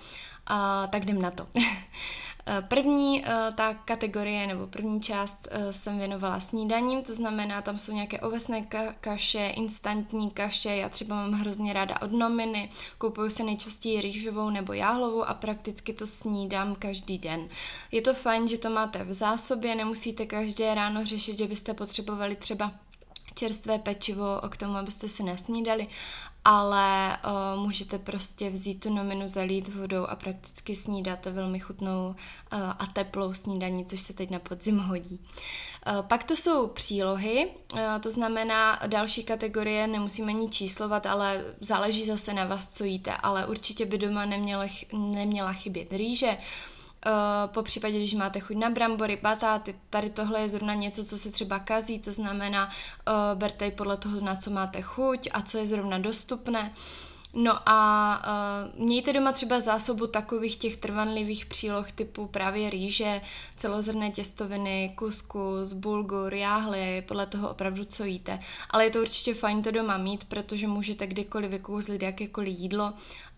a 0.48 0.88
tak 0.88 1.04
jdem 1.04 1.22
na 1.22 1.32
to. 1.32 1.48
Eh, 2.46 2.62
první 2.62 3.24
eh, 3.26 3.52
ta 3.56 3.74
kategorie 3.74 4.48
nebo 4.48 4.68
první 4.68 5.02
část 5.02 5.48
eh, 5.52 5.74
jsem 5.74 5.98
věnovala 5.98 6.40
snídaním, 6.40 7.04
to 7.04 7.16
znamená, 7.16 7.62
tam 7.62 7.78
jsou 7.78 7.92
nějaké 7.92 8.20
ovesné 8.20 8.68
kaše, 9.02 9.54
instantní 9.56 10.32
kaše, 10.32 10.70
já 10.76 10.90
třeba 10.90 11.16
mám 11.16 11.32
hrozně 11.32 11.74
ráda 11.74 12.02
od 12.02 12.12
nominy, 12.12 12.72
kupuju 12.98 13.30
si 13.30 13.44
nejčastěji 13.44 14.02
rýžovou 14.02 14.50
nebo 14.50 14.74
jáhlovou 14.74 15.24
a 15.24 15.34
prakticky 15.34 15.94
to 15.94 16.08
snídám 16.08 16.76
každý 16.76 17.18
den. 17.18 17.50
Je 17.92 18.02
to 18.02 18.14
fajn, 18.14 18.48
že 18.48 18.58
to 18.58 18.70
máte 18.70 19.04
v 19.04 19.14
zásobě, 19.14 19.76
nemusíte 19.76 20.26
každé 20.26 20.76
ráno 20.76 21.06
řešit, 21.06 21.38
že 21.38 21.48
byste 21.48 21.74
potřebovali 21.74 22.36
třeba 22.36 22.72
čerstvé 23.36 23.80
pečivo 23.80 24.42
k 24.50 24.58
tomu, 24.58 24.78
abyste 24.78 25.10
si 25.10 25.24
nesnídali, 25.24 25.88
ale 26.46 27.18
uh, 27.18 27.64
můžete 27.64 28.00
prostě 28.00 28.50
vzít 28.50 28.80
tu 28.80 28.94
nominu, 28.94 29.28
zalít 29.28 29.76
vodou 29.76 30.06
a 30.06 30.16
prakticky 30.16 30.76
snídat 30.76 31.26
velmi 31.26 31.60
chutnou 31.60 32.08
uh, 32.08 32.16
a 32.80 32.86
teplou 32.94 33.34
snídaní, 33.34 33.86
což 33.86 34.02
se 34.02 34.14
teď 34.14 34.30
na 34.30 34.40
podzim 34.40 34.78
hodí. 34.78 35.20
Uh, 35.88 36.02
pak 36.02 36.24
to 36.24 36.36
jsou 36.36 36.68
přílohy, 36.68 37.52
uh, 37.74 37.80
to 38.02 38.12
znamená 38.12 38.80
další 38.88 39.24
kategorie, 39.24 39.88
nemusíme 39.88 40.32
ani 40.32 40.50
číslovat, 40.50 41.06
ale 41.06 41.46
záleží 41.62 42.06
zase 42.06 42.34
na 42.34 42.46
vás, 42.46 42.68
co 42.68 42.84
jíte, 42.84 43.14
ale 43.14 43.46
určitě 43.46 43.86
by 43.86 43.98
doma 43.98 44.26
neměla, 44.26 44.66
neměla 44.94 45.54
chybět 45.54 45.94
rýže, 45.94 46.38
po 47.48 47.64
případě, 47.64 47.98
když 47.98 48.14
máte 48.14 48.40
chuť 48.40 48.58
na 48.58 48.70
brambory, 48.70 49.20
batáty, 49.22 49.76
tady 49.90 50.10
tohle 50.10 50.42
je 50.42 50.50
zrovna 50.50 50.74
něco, 50.74 51.06
co 51.06 51.18
se 51.18 51.32
třeba 51.32 51.60
kazí, 51.60 52.00
to 52.00 52.12
znamená, 52.12 52.66
uh, 52.70 53.40
berte 53.40 53.72
podle 53.72 53.98
toho, 53.98 54.22
na 54.22 54.36
co 54.36 54.52
máte 54.52 54.82
chuť 54.82 55.30
a 55.34 55.42
co 55.42 55.58
je 55.58 55.66
zrovna 55.68 55.98
dostupné. 55.98 56.74
No 57.34 57.70
a 57.70 58.22
uh, 58.76 58.86
mějte 58.86 59.14
doma 59.14 59.32
třeba 59.32 59.60
zásobu 59.60 60.08
takových 60.08 60.58
těch 60.58 60.78
trvanlivých 60.78 61.46
příloh 61.46 61.92
typu 61.92 62.28
právě 62.28 62.70
rýže, 62.70 63.22
celozrné 63.58 64.12
těstoviny, 64.12 64.94
kuskus, 64.96 65.74
bulgur, 65.74 66.34
jáhly, 66.34 67.04
podle 67.08 67.26
toho 67.26 67.50
opravdu, 67.50 67.86
co 67.86 68.06
jíte. 68.06 68.40
Ale 68.70 68.84
je 68.84 68.90
to 68.90 69.00
určitě 69.00 69.34
fajn 69.34 69.64
to 69.64 69.72
doma 69.72 69.98
mít, 69.98 70.24
protože 70.24 70.68
můžete 70.68 71.08
kdykoliv 71.08 71.52
vykouzlit 71.52 72.02
jakékoliv 72.02 72.60
jídlo 72.60 72.94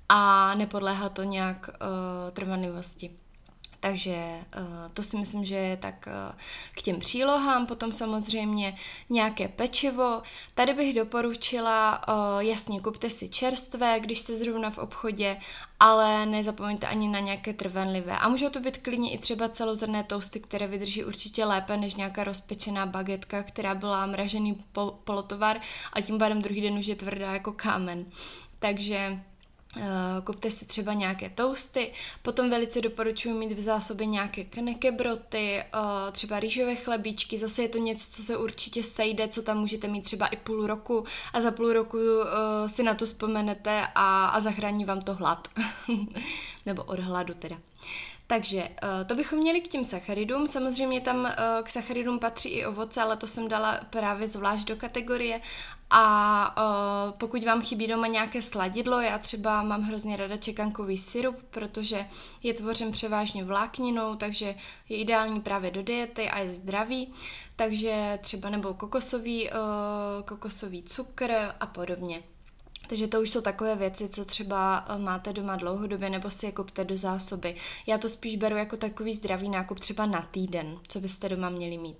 a 0.10 0.53
nepodléhá 0.55 1.10
to 1.10 1.24
nějak 1.24 1.70
uh, 1.70 2.32
trvanlivosti. 2.32 3.23
Takže 3.84 4.16
uh, 4.16 4.63
to 4.94 5.04
si 5.04 5.18
myslím, 5.18 5.46
že 5.46 5.56
je 5.56 5.78
tak 5.78 6.08
uh, 6.08 6.40
k 6.72 6.82
těm 6.82 7.00
přílohám. 7.00 7.66
Potom 7.66 7.92
samozřejmě 7.92 8.75
nějaké 9.10 9.48
pečivo. 9.48 10.22
Tady 10.56 10.74
bych 10.74 10.96
doporučila, 10.96 12.02
uh, 12.08 12.40
jasně, 12.40 12.82
kupte 12.82 13.10
si 13.10 13.30
čerstvé, 13.30 14.00
když 14.00 14.20
jste 14.20 14.36
zrovna 14.36 14.70
v 14.70 14.78
obchodě, 14.78 15.38
ale 15.80 16.25
nezapomeňte 16.25 16.88
ani 16.88 17.08
na 17.08 17.20
nějaké 17.20 17.54
trvanlivé. 17.54 18.18
A 18.18 18.30
můžou 18.30 18.50
to 18.50 18.60
být 18.60 18.78
klidně 18.78 19.12
i 19.12 19.18
třeba 19.18 19.50
celozrné 19.50 20.04
tousty, 20.04 20.40
které 20.40 20.68
vydrží 20.68 21.04
určitě 21.04 21.46
lépe 21.46 21.78
než 21.78 21.96
nějaká 21.96 22.24
rozpečená 22.24 22.86
bagetka, 22.86 23.44
která 23.44 23.75
byla 23.75 24.06
mražený 24.06 24.63
polotovar 25.04 25.60
a 25.94 26.02
tím 26.02 26.20
pádem 26.20 26.42
druhý 26.42 26.62
den 26.62 26.78
už 26.78 26.86
je 26.86 26.96
tvrdá 26.96 27.34
jako 27.34 27.52
kámen. 27.52 28.06
Takže 28.60 29.20
Eh, 29.20 29.33
kupte 30.24 30.51
si 30.51 30.65
třeba 30.65 30.94
nějaké 30.94 31.30
toasty, 31.30 31.92
potom 32.22 32.50
velice 32.50 32.82
doporučuji 32.82 33.34
mít 33.34 33.51
v 33.51 33.60
zásobě 33.60 34.06
nějaké 34.06 34.44
knekebroty, 34.44 35.58
eh, 35.58 35.68
třeba 36.12 36.39
rýžové 36.39 36.75
chlebíčky, 36.75 37.38
zase 37.38 37.62
je 37.62 37.70
to 37.70 37.77
něco, 37.77 38.12
co 38.12 38.24
se 38.24 38.38
určitě 38.38 38.84
sejde, 38.84 39.27
co 39.27 39.42
tam 39.42 39.58
můžete 39.58 39.88
mít 39.88 40.01
třeba 40.01 40.27
i 40.27 40.38
půl 40.38 40.68
roku 40.68 41.06
a 41.34 41.42
za 41.42 41.51
půl 41.51 41.74
roku 41.74 41.98
eh, 41.98 42.70
si 42.70 42.84
na 42.84 42.94
to 42.94 43.06
vzpomenete 43.06 43.88
a, 43.96 44.25
a 44.25 44.39
zachrání 44.39 44.86
vám 44.86 45.01
to 45.01 45.13
hlad. 45.13 45.48
Nebo 46.65 46.84
od 46.84 47.00
hladu 47.00 47.34
teda. 47.34 47.58
Takže 48.34 48.70
to 49.06 49.16
bychom 49.16 49.40
měli 49.40 49.62
k 49.62 49.68
těm 49.68 49.84
sacharidům. 49.84 50.48
Samozřejmě 50.48 51.02
tam 51.02 51.34
k 51.63 51.70
sacharidům 51.70 52.20
patří 52.20 52.50
i 52.50 52.66
ovoce, 52.66 53.02
ale 53.02 53.18
to 53.18 53.28
jsem 53.28 53.48
dala 53.48 53.80
právě 53.90 54.28
zvlášť 54.28 54.68
do 54.68 54.75
kategorie. 54.75 55.42
A 55.90 56.56
uh, 56.58 57.12
pokud 57.12 57.44
vám 57.44 57.62
chybí 57.62 57.88
doma 57.88 58.08
nějaké 58.08 58.42
sladidlo, 58.42 59.02
já 59.02 59.18
třeba 59.18 59.63
mám 59.63 59.82
hrozně 59.82 60.16
rada 60.16 60.38
čekankový 60.38 60.98
syrup, 60.98 61.36
protože 61.50 62.06
je 62.44 62.54
tvořen 62.54 62.92
převážně 62.92 63.44
vlákninou, 63.44 64.16
takže 64.16 64.56
je 64.90 64.98
ideální 64.98 65.42
právě 65.42 65.72
do 65.72 65.84
diety 65.84 66.30
a 66.30 66.40
je 66.40 66.54
zdravý. 66.54 67.13
Takže 67.56 68.20
třeba 68.22 68.50
nebo 68.50 68.74
kokosový, 68.74 69.50
kokosový 70.25 70.84
cukr 70.84 71.32
a 71.60 71.68
podobně. 71.68 72.24
Takže 72.88 73.08
to 73.08 73.22
už 73.22 73.30
jsou 73.30 73.42
takové 73.42 73.75
věci, 73.75 74.10
co 74.10 74.25
třeba 74.25 74.86
máte 74.98 75.34
doma 75.34 75.56
dlouhodobě 75.56 76.10
nebo 76.10 76.32
si 76.32 76.46
je 76.46 76.52
kupte 76.52 76.84
do 76.84 76.98
zásoby. 76.98 77.56
Já 77.88 77.98
to 77.98 78.10
spíš 78.10 78.36
beru 78.36 78.56
jako 78.58 78.78
takový 78.78 79.13
zdravý 79.13 79.50
nákup 79.50 79.80
třeba 79.80 80.06
na 80.06 80.28
týden, 80.32 80.78
co 80.88 81.00
byste 81.00 81.30
doma 81.30 81.50
měli 81.50 81.78
mít. 81.78 81.98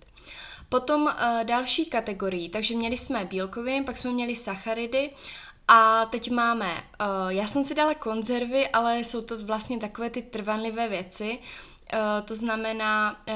Potom 0.70 1.02
uh, 1.02 1.44
další 1.44 1.86
kategorii, 1.86 2.50
takže 2.50 2.75
měli 2.75 2.98
jsme 2.98 3.25
bílkoviny, 3.25 3.84
pak 3.84 3.98
jsme 3.98 4.12
měli 4.12 4.36
sacharidy 4.36 5.12
a 5.68 6.06
teď 6.06 6.32
máme, 6.32 6.74
uh, 6.74 7.30
já 7.30 7.48
jsem 7.48 7.63
si 7.63 7.75
dala 7.75 7.94
konzervy, 7.94 8.70
ale 8.70 9.00
jsou 9.00 9.22
to 9.22 9.46
vlastně 9.46 9.80
takové 9.80 10.10
ty 10.10 10.22
trvanlivé 10.22 10.90
věci, 10.90 11.40
Uh, 11.40 11.73
to 12.26 12.36
znamená, 12.36 13.16
uh, 13.28 13.36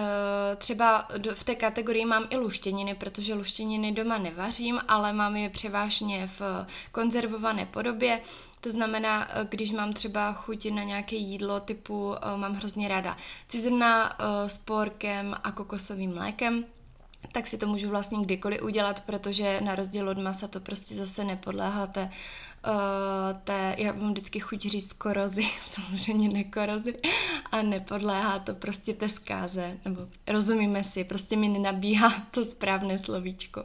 třeba 0.58 1.08
v 1.34 1.44
té 1.44 1.56
kategorii 1.56 2.06
mám 2.06 2.28
i 2.30 2.38
luštěniny, 2.38 2.96
protože 2.96 3.34
luštěniny 3.34 3.92
doma 3.92 4.18
nevařím, 4.18 4.82
ale 4.88 5.14
mám 5.14 5.36
je 5.36 5.50
převážně 5.50 6.30
v 6.40 6.42
konzervované 6.92 7.66
podobě. 7.66 8.22
To 8.62 8.72
znamená, 8.72 9.28
když 9.50 9.72
mám 9.72 9.94
třeba 9.94 10.34
chuť 10.34 10.72
na 10.72 10.84
nějaké 10.84 11.16
jídlo 11.16 11.60
typu, 11.60 12.16
mám 12.36 12.54
hrozně 12.54 12.88
ráda 12.88 13.18
cizrna 13.48 14.18
s 14.48 14.58
porkem 14.58 15.36
a 15.44 15.52
kokosovým 15.52 16.14
mlékem, 16.14 16.66
tak 17.31 17.48
si 17.48 17.57
to 17.57 17.67
můžu 17.67 17.89
vlastně 17.89 18.25
kdykoliv 18.25 18.62
udělat, 18.62 19.03
protože 19.05 19.62
na 19.62 19.75
rozdíl 19.75 20.10
od 20.10 20.17
masa 20.17 20.48
to 20.48 20.60
prostě 20.60 20.96
zase 20.96 21.24
nepodléhá 21.24 21.88
té, 21.88 22.01
uh, 22.01 23.39
té 23.43 23.75
já 23.77 23.93
mám 23.93 24.12
vždycky 24.12 24.39
chuť 24.39 24.62
říct 24.62 24.93
korozy, 24.93 25.43
samozřejmě 25.65 26.29
nekorozy, 26.29 26.96
a 27.51 27.62
nepodléhá 27.62 28.39
to 28.39 28.55
prostě 28.55 28.93
té 28.93 29.10
zkáze, 29.10 29.77
nebo 29.86 30.01
rozumíme 30.27 30.84
si, 30.84 31.03
prostě 31.03 31.36
mi 31.36 31.48
nenabíhá 31.48 32.13
to 32.31 32.46
správné 32.46 33.00
slovíčko. 33.00 33.63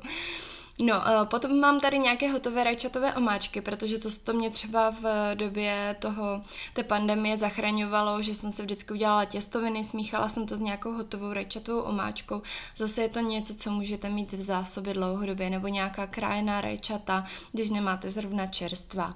No, 0.78 0.94
uh, 0.94 1.24
potom 1.24 1.60
mám 1.60 1.80
tady 1.80 1.98
nějaké 1.98 2.28
hotové 2.28 2.64
rajčatové 2.64 3.14
omáčky, 3.14 3.60
protože 3.60 3.98
to, 3.98 4.08
to 4.24 4.32
mě 4.32 4.50
třeba 4.50 4.90
v 4.90 5.34
době 5.34 5.96
toho, 5.98 6.42
té 6.74 6.82
pandemie 6.82 7.36
zachraňovalo, 7.36 8.22
že 8.22 8.34
jsem 8.34 8.52
se 8.52 8.62
vždycky 8.62 8.94
udělala 8.94 9.24
těstoviny, 9.24 9.84
smíchala 9.84 10.28
jsem 10.28 10.46
to 10.46 10.56
s 10.56 10.60
nějakou 10.60 10.92
hotovou 10.92 11.32
rajčatovou 11.32 11.80
omáčkou. 11.80 12.42
Zase 12.76 13.02
je 13.02 13.08
to 13.08 13.20
něco, 13.20 13.54
co 13.54 13.70
můžete 13.70 14.08
mít 14.08 14.32
v 14.32 14.42
zásobě 14.42 14.94
dlouhodobě, 14.94 15.50
nebo 15.50 15.68
nějaká 15.68 16.06
krájená 16.06 16.60
rajčata, 16.60 17.24
když 17.52 17.70
nemáte 17.70 18.10
zrovna 18.10 18.46
čerstva. 18.46 19.14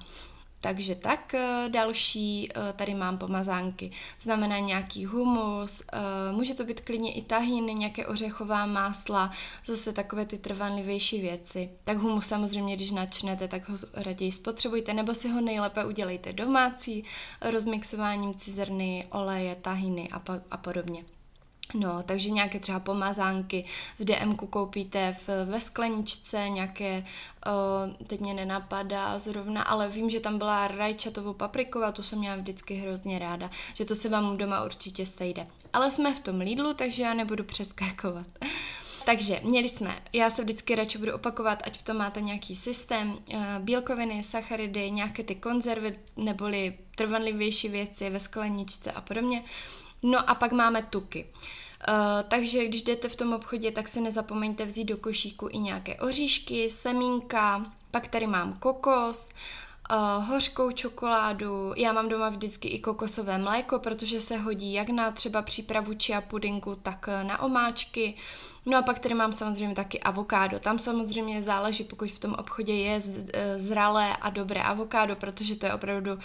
Takže 0.61 0.95
tak, 0.95 1.35
eh, 1.35 1.69
další 1.69 2.49
eh, 2.49 2.73
tady 2.73 2.95
mám 2.95 3.19
pomazánky. 3.19 3.91
Znamená 4.21 4.59
nějaký 4.59 5.05
humus, 5.07 5.83
eh, 5.93 5.99
může 6.33 6.55
to 6.55 6.65
být 6.65 6.81
klidně 6.81 7.13
i 7.13 7.23
tahiny, 7.23 7.75
nějaké 7.75 8.07
ořechová 8.07 8.67
másla, 8.67 9.31
zase 9.67 9.93
takové 9.93 10.27
ty 10.27 10.39
trvanlivější 10.39 11.21
věci. 11.21 11.71
Tak 11.85 11.99
humus 11.99 12.27
samozřejmě, 12.27 12.77
když 12.77 12.91
načnete, 12.91 13.49
tak 13.49 13.69
ho 13.69 13.77
raději 13.95 14.33
spotřebujte, 14.33 14.95
nebo 14.95 15.15
si 15.15 15.29
ho 15.29 15.41
nejlépe 15.41 15.85
udělejte 15.85 16.33
domácí, 16.33 17.05
rozmixováním 17.41 18.35
cizrny, 18.35 19.07
oleje, 19.11 19.55
tahiny 19.55 20.09
a, 20.13 20.19
po- 20.19 20.41
a 20.51 20.57
podobně. 20.57 21.16
No, 21.75 22.03
takže 22.03 22.31
nějaké 22.31 22.61
třeba 22.61 22.81
pomazánky 22.81 23.65
v 23.99 24.05
DM 24.05 24.35
koupíte 24.35 25.17
v, 25.27 25.45
ve 25.45 25.61
skleničce, 25.61 26.49
nějaké, 26.49 27.05
o, 27.47 28.05
teď 28.07 28.21
mě 28.21 28.35
nenapadá 28.35 29.19
zrovna, 29.19 29.63
ale 29.63 29.89
vím, 29.89 30.11
že 30.11 30.21
tam 30.21 30.39
byla 30.39 30.69
rajčatovou 30.69 31.33
papriková, 31.33 31.93
tu 31.93 32.03
jsem 32.03 32.19
měla 32.19 32.37
vždycky 32.37 32.75
hrozně 32.75 33.19
ráda, 33.19 33.51
že 33.75 33.85
to 33.85 33.95
se 33.95 34.09
vám 34.09 34.37
doma 34.37 34.65
určitě 34.65 35.07
sejde. 35.07 35.47
Ale 35.73 35.91
jsme 35.91 36.15
v 36.15 36.21
tom 36.21 36.41
Lidlu, 36.41 36.75
takže 36.75 37.03
já 37.03 37.15
nebudu 37.15 37.45
přeskákovat. 37.45 38.27
Takže 39.07 39.41
měli 39.45 39.69
jsme, 39.69 40.03
já 40.13 40.31
se 40.31 40.43
vždycky 40.43 40.75
radši 40.75 40.99
budu 40.99 41.15
opakovat, 41.15 41.63
ať 41.65 41.79
v 41.79 41.83
tom 41.83 41.97
máte 41.97 42.21
nějaký 42.21 42.57
systém, 42.57 43.19
bílkoviny, 43.59 44.23
sacharidy, 44.23 44.91
nějaké 44.91 45.23
ty 45.23 45.35
konzervy, 45.35 45.99
neboli 46.17 46.79
trvanlivější 46.95 47.69
věci 47.69 48.11
ve 48.11 48.21
skleničce 48.21 48.93
a 48.93 49.01
podobně. 49.01 49.45
No 50.07 50.31
a 50.31 50.35
pak 50.35 50.53
máme 50.53 50.83
tuky. 50.83 51.27
Uh, 51.89 51.95
takže 52.29 52.69
když 52.69 52.83
jdete 52.83 53.09
v 53.09 53.17
tom 53.17 53.33
obchodě, 53.33 53.71
tak 53.71 53.89
si 53.89 54.01
nezapomeňte 54.01 54.65
vzít 54.65 54.85
do 54.85 54.97
košíku 54.97 55.49
i 55.51 55.59
nějaké 55.59 55.97
oříšky, 55.97 56.71
semínka, 56.71 57.73
pak 57.91 58.09
tady 58.09 58.27
mám 58.27 58.53
kokos, 58.53 59.31
uh, 59.91 60.25
hořkou 60.25 60.71
čokoládu, 60.71 61.73
já 61.77 61.93
mám 61.93 62.09
doma 62.09 62.29
vždycky 62.29 62.69
i 62.69 62.79
kokosové 62.79 63.39
mléko, 63.39 63.79
protože 63.79 64.21
se 64.21 64.37
hodí 64.37 64.73
jak 64.73 64.89
na 64.89 65.11
třeba 65.11 65.43
přípravu 65.43 65.93
chia 66.03 66.21
pudinku, 66.21 66.75
tak 66.83 67.09
na 67.23 67.43
omáčky. 67.43 68.15
No 68.69 68.79
a 68.79 68.83
pak 68.83 68.99
tady 68.99 69.15
mám 69.15 69.33
samozřejmě 69.33 69.75
taky 69.75 70.01
avokádo. 70.01 70.59
Tam 70.59 70.79
samozřejmě 70.79 71.43
záleží, 71.43 71.85
pokud 71.85 72.11
v 72.11 72.19
tom 72.19 72.35
obchodě 72.35 72.75
je 72.75 73.01
e, 73.33 73.59
zralé 73.59 74.17
a 74.17 74.31
dobré 74.31 74.63
avokádo, 74.63 75.17
protože 75.17 75.57
to 75.57 75.67
je 75.67 75.75
opravdu 75.75 76.13
uh, 76.13 76.21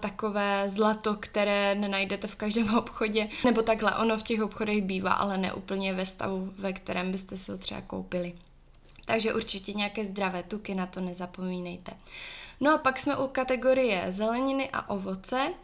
takové 0.00 0.64
zlato, 0.66 1.16
které 1.20 1.74
nenajdete 1.74 2.26
v 2.26 2.36
každém 2.36 2.74
obchodě. 2.78 3.28
Nebo 3.44 3.62
takhle, 3.62 3.96
ono 3.96 4.18
v 4.18 4.22
těch 4.22 4.42
obchodech 4.42 4.82
bývá, 4.82 5.12
ale 5.12 5.38
ne 5.38 5.52
úplně 5.52 5.94
ve 5.94 6.06
stavu, 6.06 6.52
ve 6.58 6.72
kterém 6.72 7.12
byste 7.12 7.36
si 7.36 7.50
ho 7.50 7.58
třeba 7.58 7.80
koupili. 7.80 8.34
Takže 9.04 9.34
určitě 9.34 9.72
nějaké 9.72 10.06
zdravé 10.06 10.42
tuky, 10.42 10.74
na 10.74 10.86
to 10.86 11.00
nezapomínejte. 11.00 11.92
No 12.60 12.74
a 12.74 12.78
pak 12.78 12.98
jsme 12.98 13.16
u 13.16 13.26
kategorie 13.26 14.06
zeleniny 14.08 14.70
a 14.72 14.90
ovoce 14.90 15.54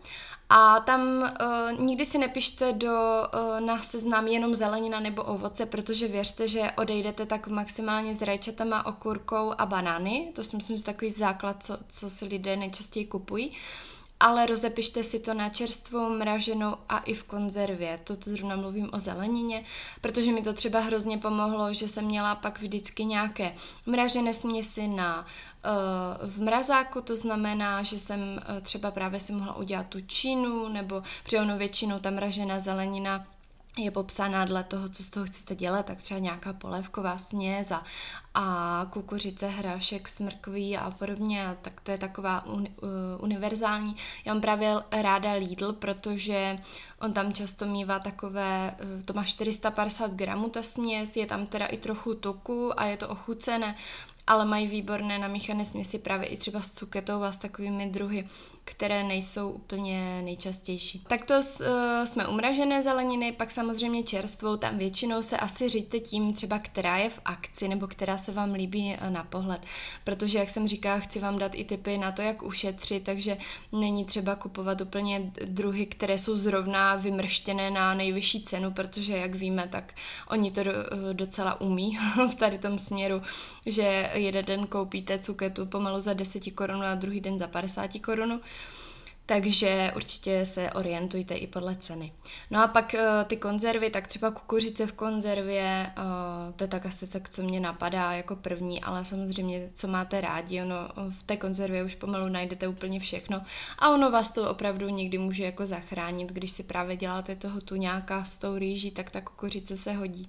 a 0.48 0.80
tam 0.80 1.00
uh, 1.22 1.80
nikdy 1.80 2.04
si 2.04 2.18
nepište 2.18 2.72
do, 2.72 2.92
uh, 2.92 3.60
na 3.60 3.82
seznam 3.82 4.26
jenom 4.26 4.54
zelenina 4.54 5.00
nebo 5.00 5.22
ovoce, 5.22 5.66
protože 5.66 6.08
věřte, 6.08 6.48
že 6.48 6.72
odejdete 6.76 7.26
tak 7.26 7.46
maximálně 7.46 8.14
s 8.14 8.22
rajčatama, 8.22 8.86
okurkou 8.86 9.52
a 9.58 9.66
banány. 9.66 10.32
To 10.34 10.44
si 10.44 10.56
myslím, 10.56 10.76
že 10.76 10.84
takový 10.84 11.10
základ, 11.10 11.64
co, 11.64 11.78
co 11.88 12.10
si 12.10 12.24
lidé 12.24 12.56
nejčastěji 12.56 13.06
kupují. 13.06 13.48
Uh, 13.48 13.54
ale 14.24 14.46
rozepište 14.46 15.04
si 15.04 15.20
to 15.20 15.34
na 15.34 15.48
čerstvou, 15.48 16.08
mraženou 16.16 16.76
a 16.88 16.98
i 16.98 17.14
v 17.14 17.24
konzervě. 17.24 18.00
Toto 18.04 18.30
zrovna 18.30 18.56
mluvím 18.56 18.90
o 18.92 18.98
zelenině, 18.98 19.64
protože 20.00 20.32
mi 20.32 20.42
to 20.42 20.52
třeba 20.52 20.80
hrozně 20.80 21.18
pomohlo, 21.18 21.74
že 21.74 21.88
jsem 21.88 22.04
měla 22.04 22.34
pak 22.34 22.60
vždycky 22.60 23.04
nějaké 23.04 23.54
mražené 23.86 24.34
směsi 24.34 24.88
na 24.88 25.20
uh, 25.20 26.30
v 26.30 26.40
mrazáku, 26.40 27.00
to 27.00 27.16
znamená, 27.16 27.82
že 27.82 27.98
jsem 27.98 28.20
uh, 28.20 28.60
třeba 28.60 28.90
právě 28.90 29.20
si 29.20 29.32
mohla 29.32 29.56
udělat 29.56 29.86
tu 29.86 30.00
čínu, 30.00 30.68
nebo 30.68 31.02
při 31.24 31.38
ono 31.38 31.58
většinou 31.58 31.98
ta 31.98 32.10
mražená 32.10 32.58
zelenina 32.58 33.26
je 33.76 33.90
popsaná 33.90 34.44
dle 34.44 34.64
toho, 34.64 34.88
co 34.88 35.02
z 35.02 35.10
toho 35.10 35.26
chcete 35.26 35.54
dělat, 35.54 35.86
tak 35.86 36.02
třeba 36.02 36.20
nějaká 36.20 36.52
polévková 36.52 37.18
směs 37.18 37.70
a, 37.70 37.84
a 38.34 38.86
kukuřice, 38.90 39.46
hrášek, 39.46 40.08
smrkví 40.08 40.76
a 40.76 40.90
podobně, 40.90 41.56
tak 41.62 41.80
to 41.80 41.90
je 41.90 41.98
taková 41.98 42.46
un, 42.46 42.68
uh, 42.82 42.88
univerzální. 43.18 43.96
Já 44.24 44.34
mám 44.34 44.40
právě 44.40 44.74
ráda 44.92 45.32
Lidl, 45.32 45.72
protože 45.72 46.58
on 47.00 47.12
tam 47.12 47.32
často 47.32 47.66
mývá 47.66 47.98
takové, 47.98 48.74
uh, 48.82 49.02
to 49.02 49.12
má 49.12 49.24
450 49.24 50.10
gramů 50.10 50.48
ta 50.48 50.62
směs, 50.62 51.16
je 51.16 51.26
tam 51.26 51.46
teda 51.46 51.66
i 51.66 51.76
trochu 51.76 52.14
tuku 52.14 52.80
a 52.80 52.84
je 52.84 52.96
to 52.96 53.08
ochucené, 53.08 53.76
ale 54.26 54.44
mají 54.44 54.66
výborné 54.66 55.18
namíchané 55.18 55.64
směsi 55.64 55.98
právě 55.98 56.28
i 56.28 56.36
třeba 56.36 56.62
s 56.62 56.70
cuketou 56.70 57.22
a 57.22 57.32
s 57.32 57.36
takovými 57.36 57.86
druhy 57.86 58.28
které 58.64 59.02
nejsou 59.02 59.50
úplně 59.50 60.22
nejčastější. 60.22 61.04
Takto 61.08 61.34
uh, 61.34 61.66
jsme 62.04 62.26
umražené 62.26 62.82
zeleniny, 62.82 63.32
pak 63.32 63.50
samozřejmě 63.50 64.02
čerstvou, 64.02 64.56
tam 64.56 64.78
většinou 64.78 65.22
se 65.22 65.36
asi 65.36 65.68
říďte 65.68 66.00
tím 66.00 66.34
třeba, 66.34 66.58
která 66.58 66.96
je 66.96 67.10
v 67.10 67.20
akci 67.24 67.68
nebo 67.68 67.86
která 67.86 68.18
se 68.18 68.32
vám 68.32 68.52
líbí 68.52 68.96
uh, 69.02 69.10
na 69.10 69.24
pohled. 69.24 69.60
Protože, 70.04 70.38
jak 70.38 70.48
jsem 70.48 70.68
říkala, 70.68 70.98
chci 70.98 71.20
vám 71.20 71.38
dát 71.38 71.54
i 71.54 71.64
tipy 71.64 71.98
na 71.98 72.12
to, 72.12 72.22
jak 72.22 72.42
ušetřit, 72.42 73.04
takže 73.04 73.36
není 73.72 74.04
třeba 74.04 74.36
kupovat 74.36 74.80
úplně 74.80 75.32
druhy, 75.44 75.86
které 75.86 76.18
jsou 76.18 76.36
zrovna 76.36 76.94
vymrštěné 76.94 77.70
na 77.70 77.94
nejvyšší 77.94 78.42
cenu, 78.42 78.70
protože, 78.70 79.16
jak 79.16 79.34
víme, 79.34 79.68
tak 79.68 79.94
oni 80.28 80.50
to 80.50 80.60
uh, 80.60 80.68
docela 81.12 81.60
umí 81.60 81.98
v 82.30 82.34
tady 82.34 82.58
tom 82.58 82.78
směru, 82.78 83.22
že 83.66 84.10
jeden 84.14 84.44
den 84.44 84.66
koupíte 84.66 85.18
cuketu 85.18 85.66
pomalu 85.66 86.00
za 86.00 86.12
10 86.12 86.50
korun 86.54 86.82
a 86.82 86.94
druhý 86.94 87.20
den 87.20 87.38
za 87.38 87.46
50 87.46 87.90
korun 88.00 88.40
takže 89.26 89.92
určitě 89.96 90.46
se 90.46 90.70
orientujte 90.72 91.34
i 91.34 91.46
podle 91.46 91.76
ceny. 91.76 92.12
No 92.50 92.62
a 92.62 92.66
pak 92.66 92.94
uh, 92.94 93.24
ty 93.24 93.36
konzervy, 93.36 93.90
tak 93.90 94.06
třeba 94.06 94.30
kukuřice 94.30 94.86
v 94.86 94.92
konzervě, 94.92 95.92
uh, 95.98 96.04
to 96.56 96.64
je 96.64 96.68
tak 96.68 96.86
asi 96.86 97.06
tak, 97.06 97.28
co 97.28 97.42
mě 97.42 97.60
napadá 97.60 98.12
jako 98.12 98.36
první, 98.36 98.82
ale 98.82 99.04
samozřejmě, 99.04 99.70
co 99.74 99.88
máte 99.88 100.20
rádi, 100.20 100.62
ono 100.62 100.88
v 101.10 101.22
té 101.22 101.36
konzervě 101.36 101.84
už 101.84 101.94
pomalu 101.94 102.28
najdete 102.28 102.68
úplně 102.68 103.00
všechno 103.00 103.42
a 103.78 103.90
ono 103.90 104.10
vás 104.10 104.32
to 104.32 104.50
opravdu 104.50 104.88
někdy 104.88 105.18
může 105.18 105.44
jako 105.44 105.66
zachránit, 105.66 106.32
když 106.32 106.50
si 106.50 106.62
právě 106.62 106.96
děláte 106.96 107.36
toho 107.36 107.60
tu 107.60 107.76
nějaká 107.76 108.24
s 108.24 108.38
tou 108.38 108.58
rýží, 108.58 108.90
tak 108.90 109.10
ta 109.10 109.20
kukuřice 109.20 109.76
se 109.76 109.92
hodí. 109.92 110.28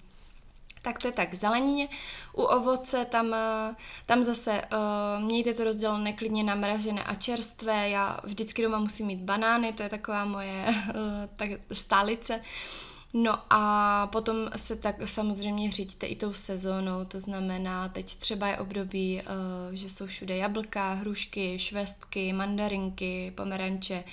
Tak 0.85 0.99
to 0.99 1.07
je 1.07 1.11
tak 1.11 1.33
zelenině. 1.33 1.87
U 2.33 2.41
ovoce 2.41 3.05
tam, 3.05 3.33
eh, 3.33 3.75
tam 4.05 4.23
zase 4.23 4.61
uh, 4.61 5.23
mějte 5.23 5.53
to 5.53 5.63
rozdělené 5.63 6.13
klidně 6.13 6.43
na 6.43 6.55
mražené 6.55 7.03
a 7.03 7.15
čerstvé. 7.15 7.89
Já 7.89 8.19
vždycky 8.23 8.61
doma 8.61 8.79
musím 8.79 9.07
mít 9.07 9.19
banány, 9.19 9.73
to 9.73 9.83
je 9.83 9.89
taková 9.89 10.25
moje 10.25 10.65
uh, 10.67 10.73
tak 11.35 11.49
stálice. 11.71 12.41
No 13.13 13.39
a 13.49 14.07
potom 14.07 14.37
se 14.55 14.75
tak 14.75 14.95
samozřejmě 15.05 15.71
říďte 15.71 16.07
i 16.07 16.15
tou 16.15 16.33
sezónou, 16.33 17.05
to 17.05 17.19
znamená, 17.19 17.89
teď 17.89 18.15
třeba 18.15 18.47
je 18.47 18.57
období, 18.57 19.21
uh, 19.21 19.75
že 19.75 19.89
jsou 19.89 20.05
všude 20.05 20.37
jablka, 20.37 20.93
hrušky, 20.93 21.59
švestky, 21.59 22.33
mandarinky, 22.33 23.33
pomeranče, 23.35 24.03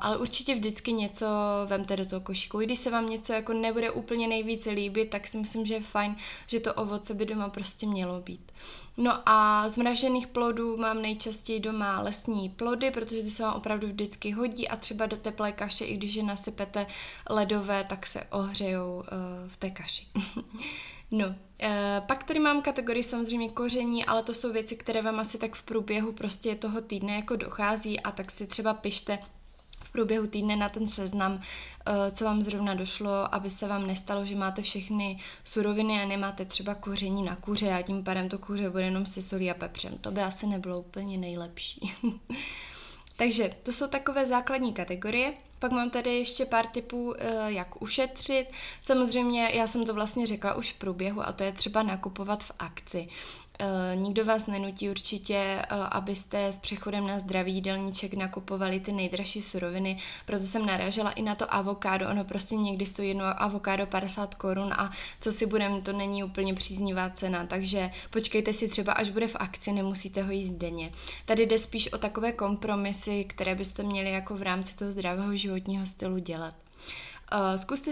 ale 0.00 0.16
určitě 0.16 0.54
vždycky 0.54 0.92
něco 0.92 1.26
vemte 1.66 1.96
do 1.96 2.06
toho 2.06 2.20
košíku. 2.20 2.60
I 2.60 2.66
když 2.66 2.78
se 2.78 2.90
vám 2.90 3.10
něco 3.10 3.32
jako 3.32 3.52
nebude 3.52 3.90
úplně 3.90 4.28
nejvíce 4.28 4.70
líbit, 4.70 5.10
tak 5.10 5.26
si 5.26 5.38
myslím, 5.38 5.66
že 5.66 5.74
je 5.74 5.80
fajn, 5.80 6.16
že 6.46 6.60
to 6.60 6.74
ovoce 6.74 7.14
by 7.14 7.26
doma 7.26 7.48
prostě 7.48 7.86
mělo 7.86 8.20
být. 8.20 8.52
No 8.96 9.28
a 9.28 9.68
z 9.68 9.76
mražených 9.76 10.26
plodů 10.26 10.76
mám 10.76 11.02
nejčastěji 11.02 11.60
doma 11.60 12.00
lesní 12.00 12.48
plody, 12.48 12.90
protože 12.90 13.22
ty 13.22 13.30
se 13.30 13.42
vám 13.42 13.56
opravdu 13.56 13.86
vždycky 13.86 14.30
hodí 14.30 14.68
a 14.68 14.76
třeba 14.76 15.06
do 15.06 15.16
teplé 15.16 15.52
kaše, 15.52 15.84
i 15.84 15.96
když 15.96 16.14
je 16.14 16.22
nasypete 16.22 16.86
ledové, 17.30 17.84
tak 17.84 18.06
se 18.06 18.24
ohřejou 18.30 18.96
uh, 18.96 19.04
v 19.48 19.56
té 19.56 19.70
kaši. 19.70 20.06
No, 21.10 21.34
e, 21.62 22.02
pak 22.06 22.24
tady 22.24 22.40
mám 22.40 22.62
kategorii 22.62 23.02
samozřejmě 23.02 23.48
koření, 23.48 24.04
ale 24.04 24.22
to 24.22 24.34
jsou 24.34 24.52
věci, 24.52 24.76
které 24.76 25.02
vám 25.02 25.20
asi 25.20 25.38
tak 25.38 25.54
v 25.54 25.62
průběhu 25.62 26.12
prostě 26.12 26.54
toho 26.54 26.80
týdne 26.80 27.14
jako 27.14 27.36
dochází 27.36 28.00
a 28.00 28.10
tak 28.10 28.30
si 28.30 28.46
třeba 28.46 28.74
pište 28.74 29.18
průběhu 29.96 30.26
týdne 30.26 30.56
na 30.56 30.68
ten 30.68 30.88
seznam, 30.88 31.40
eh, 31.40 32.10
co 32.10 32.24
vám 32.24 32.42
zrovna 32.42 32.74
došlo, 32.74 33.34
aby 33.34 33.50
se 33.50 33.68
vám 33.68 33.86
nestalo, 33.86 34.24
že 34.24 34.36
máte 34.36 34.62
všechny 34.62 35.18
suroviny 35.44 36.02
a 36.02 36.06
nemáte 36.06 36.44
třeba 36.44 36.74
koření 36.74 37.22
na 37.22 37.36
kuře 37.36 37.72
a 37.72 37.82
tím 37.82 38.04
pádem 38.04 38.28
to 38.28 38.38
kuře 38.38 38.70
bude 38.70 38.84
jenom 38.84 39.06
se 39.06 39.22
solí 39.22 39.50
a 39.50 39.54
pepřem. 39.54 39.98
To 39.98 40.10
by 40.10 40.20
asi 40.20 40.46
nebylo 40.46 40.80
úplně 40.80 41.18
nejlepší. 41.18 41.92
Takže 43.16 43.50
to 43.62 43.72
jsou 43.72 43.86
takové 43.88 44.26
základní 44.26 44.72
kategorie. 44.72 45.34
Pak 45.58 45.72
mám 45.72 45.90
tady 45.90 46.18
ještě 46.18 46.46
pár 46.46 46.66
tipů, 46.66 47.14
eh, 47.18 47.52
jak 47.52 47.82
ušetřit. 47.82 48.46
Samozřejmě, 48.80 49.50
já 49.54 49.66
jsem 49.66 49.86
to 49.86 49.94
vlastně 49.94 50.26
řekla 50.26 50.54
už 50.54 50.72
v 50.72 50.78
průběhu, 50.78 51.22
a 51.22 51.32
to 51.32 51.44
je 51.44 51.52
třeba 51.52 51.82
nakupovat 51.82 52.44
v 52.44 52.52
akci. 52.58 53.08
Uh, 53.60 54.02
nikdo 54.02 54.24
vás 54.24 54.46
nenutí 54.46 54.90
určitě, 54.90 55.62
uh, 55.72 55.78
abyste 55.90 56.46
s 56.46 56.58
přechodem 56.58 57.06
na 57.06 57.18
zdravý 57.18 57.54
jídelníček 57.54 58.14
nakupovali 58.14 58.80
ty 58.80 58.92
nejdražší 58.92 59.42
suroviny, 59.42 59.98
proto 60.26 60.46
jsem 60.46 60.66
naražela 60.66 61.10
i 61.10 61.22
na 61.22 61.34
to 61.34 61.54
avokádo, 61.54 62.08
ono 62.08 62.24
prostě 62.24 62.56
někdy 62.56 62.86
stojí 62.86 63.08
jedno 63.08 63.42
avokádo 63.42 63.86
50 63.86 64.34
korun 64.34 64.72
a 64.72 64.90
co 65.20 65.32
si 65.32 65.46
budem, 65.46 65.82
to 65.82 65.92
není 65.92 66.24
úplně 66.24 66.54
příznivá 66.54 67.10
cena, 67.10 67.46
takže 67.46 67.90
počkejte 68.10 68.52
si 68.52 68.68
třeba, 68.68 68.92
až 68.92 69.10
bude 69.10 69.28
v 69.28 69.36
akci, 69.36 69.72
nemusíte 69.72 70.22
ho 70.22 70.30
jíst 70.30 70.50
denně. 70.50 70.92
Tady 71.24 71.46
jde 71.46 71.58
spíš 71.58 71.92
o 71.92 71.98
takové 71.98 72.32
kompromisy, 72.32 73.24
které 73.24 73.54
byste 73.54 73.82
měli 73.82 74.10
jako 74.10 74.36
v 74.36 74.42
rámci 74.42 74.76
toho 74.76 74.92
zdravého 74.92 75.36
životního 75.36 75.86
stylu 75.86 76.18
dělat. 76.18 76.54
Uh, 77.32 77.56
zkuste 77.56 77.90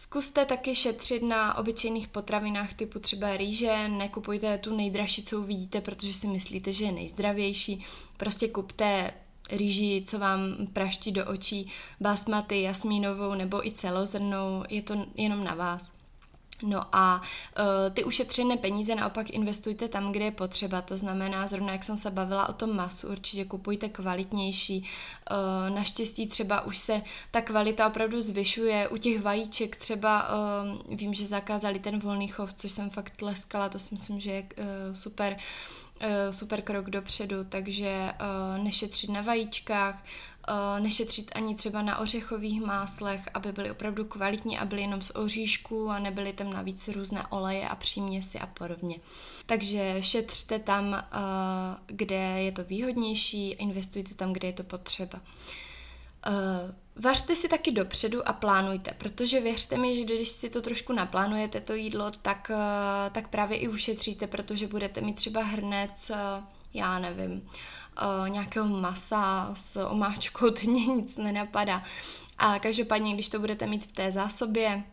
Zkuste 0.00 0.44
taky 0.44 0.74
šetřit 0.74 1.22
na 1.22 1.58
obyčejných 1.58 2.08
potravinách 2.08 2.74
typu 2.74 2.98
třeba 2.98 3.36
rýže, 3.36 3.88
nekupujte 3.88 4.58
tu 4.58 4.76
nejdražší, 4.76 5.22
co 5.22 5.38
uvidíte, 5.40 5.80
protože 5.80 6.14
si 6.14 6.26
myslíte, 6.26 6.72
že 6.72 6.84
je 6.84 6.92
nejzdravější. 6.92 7.84
Prostě 8.16 8.48
kupte 8.48 9.14
rýži, 9.50 10.04
co 10.06 10.18
vám 10.18 10.40
praští 10.72 11.12
do 11.12 11.26
očí, 11.26 11.70
basmaty, 12.00 12.62
jasmínovou 12.62 13.34
nebo 13.34 13.66
i 13.66 13.72
celozrnou, 13.72 14.64
je 14.68 14.82
to 14.82 15.06
jenom 15.14 15.44
na 15.44 15.54
vás. 15.54 15.92
No 16.62 16.82
a 16.92 17.22
uh, 17.58 17.94
ty 17.94 18.04
ušetřené 18.04 18.56
peníze 18.56 18.94
naopak 18.94 19.30
investujte 19.30 19.88
tam, 19.88 20.12
kde 20.12 20.24
je 20.24 20.30
potřeba. 20.30 20.82
To 20.82 20.96
znamená, 20.96 21.46
zrovna 21.46 21.72
jak 21.72 21.84
jsem 21.84 21.96
se 21.96 22.10
bavila 22.10 22.48
o 22.48 22.52
tom 22.52 22.76
masu, 22.76 23.08
určitě 23.08 23.44
kupujte 23.44 23.88
kvalitnější. 23.88 24.88
Uh, 25.30 25.74
naštěstí 25.74 26.26
třeba 26.26 26.60
už 26.60 26.78
se 26.78 27.02
ta 27.30 27.40
kvalita 27.40 27.86
opravdu 27.86 28.20
zvyšuje. 28.20 28.88
U 28.88 28.96
těch 28.96 29.22
vajíček 29.22 29.76
třeba 29.76 30.28
uh, 30.28 30.96
vím, 30.96 31.14
že 31.14 31.26
zakázali 31.26 31.78
ten 31.78 31.98
volný 31.98 32.28
chov, 32.28 32.54
což 32.54 32.72
jsem 32.72 32.90
fakt 32.90 33.16
tleskala, 33.16 33.68
to 33.68 33.78
si 33.78 33.94
myslím, 33.94 34.20
že 34.20 34.30
je 34.30 34.46
super. 34.92 35.36
Super 36.30 36.62
krok 36.62 36.90
dopředu, 36.90 37.44
takže 37.44 38.12
nešetřit 38.62 39.10
na 39.10 39.20
vajíčkách, 39.20 40.04
nešetřit 40.78 41.30
ani 41.34 41.54
třeba 41.54 41.82
na 41.82 41.98
ořechových 41.98 42.60
máslech, 42.60 43.28
aby 43.34 43.52
byly 43.52 43.70
opravdu 43.70 44.04
kvalitní 44.04 44.58
a 44.58 44.64
byly 44.64 44.82
jenom 44.82 45.02
z 45.02 45.12
oříšku 45.14 45.90
a 45.90 45.98
nebyly 45.98 46.32
tam 46.32 46.52
navíc 46.52 46.88
různé 46.88 47.26
oleje 47.30 47.68
a 47.68 47.76
příměsi 47.76 48.38
a 48.38 48.46
podobně. 48.46 48.96
Takže 49.46 49.96
šetřte 50.00 50.58
tam, 50.58 51.04
kde 51.86 52.16
je 52.16 52.52
to 52.52 52.64
výhodnější, 52.64 53.50
investujte 53.50 54.14
tam, 54.14 54.32
kde 54.32 54.48
je 54.48 54.52
to 54.52 54.62
potřeba. 54.62 55.20
Uh, 56.28 56.74
vařte 57.02 57.36
si 57.36 57.48
taky 57.48 57.70
dopředu 57.72 58.28
a 58.28 58.32
plánujte, 58.32 58.94
protože 58.98 59.40
věřte 59.40 59.78
mi, 59.78 59.96
že 59.96 60.04
když 60.04 60.28
si 60.28 60.50
to 60.50 60.62
trošku 60.62 60.92
naplánujete, 60.92 61.60
to 61.60 61.74
jídlo, 61.74 62.10
tak, 62.10 62.50
tak 63.12 63.28
právě 63.28 63.58
i 63.58 63.68
ušetříte, 63.68 64.26
protože 64.26 64.66
budete 64.66 65.00
mít 65.00 65.16
třeba 65.16 65.42
hrnec, 65.42 66.10
já 66.74 66.98
nevím, 66.98 67.48
uh, 68.02 68.28
nějakého 68.28 68.68
masa 68.68 69.54
s 69.54 69.76
omáčkou, 69.86 70.50
teď 70.50 70.64
nic 70.64 71.16
nenapadá. 71.16 71.82
A 72.38 72.58
každopádně, 72.58 73.14
když 73.14 73.28
to 73.28 73.38
budete 73.38 73.66
mít 73.66 73.86
v 73.86 73.92
té 73.92 74.12
zásobě, 74.12 74.84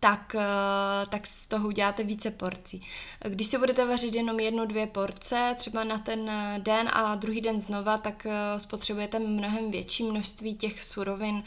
tak, 0.00 0.34
eh, 0.34 1.06
tak 1.08 1.26
z 1.26 1.46
toho 1.46 1.68
uděláte 1.68 2.02
více 2.04 2.30
porcí. 2.30 2.82
Když 3.28 3.46
si 3.46 3.58
budete 3.58 3.86
vařit 3.86 4.14
jenom 4.14 4.40
jednu, 4.40 4.66
dvě 4.66 4.86
porce, 4.86 5.54
třeba 5.58 5.84
na 5.84 5.98
ten 5.98 6.30
eh, 6.30 6.58
den 6.58 6.88
a 6.92 7.14
druhý 7.14 7.40
den 7.40 7.60
znova, 7.60 7.98
tak 7.98 8.26
eh, 8.26 8.60
spotřebujete 8.60 9.18
mnohem 9.18 9.70
větší 9.70 10.02
množství 10.02 10.54
těch 10.54 10.82
surovin 10.82 11.42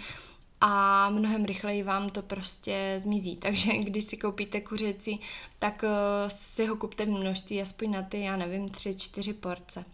a 0.61 1.09
mnohem 1.09 1.45
rychleji 1.45 1.83
vám 1.83 2.09
to 2.09 2.21
prostě 2.21 2.95
zmizí. 2.97 3.35
Takže 3.41 3.77
když 3.77 4.03
si 4.03 4.17
koupíte 4.17 4.61
kuřecí, 4.61 5.21
tak 5.59 5.83
si 6.27 6.65
ho 6.65 6.75
kupte 6.75 7.05
v 7.05 7.09
množství 7.09 7.61
aspoň 7.61 7.91
na 7.91 8.01
ty, 8.01 8.21
já 8.21 8.37
nevím, 8.37 8.69
tři, 8.69 8.95
čtyři 8.95 9.33
porce. 9.33 9.85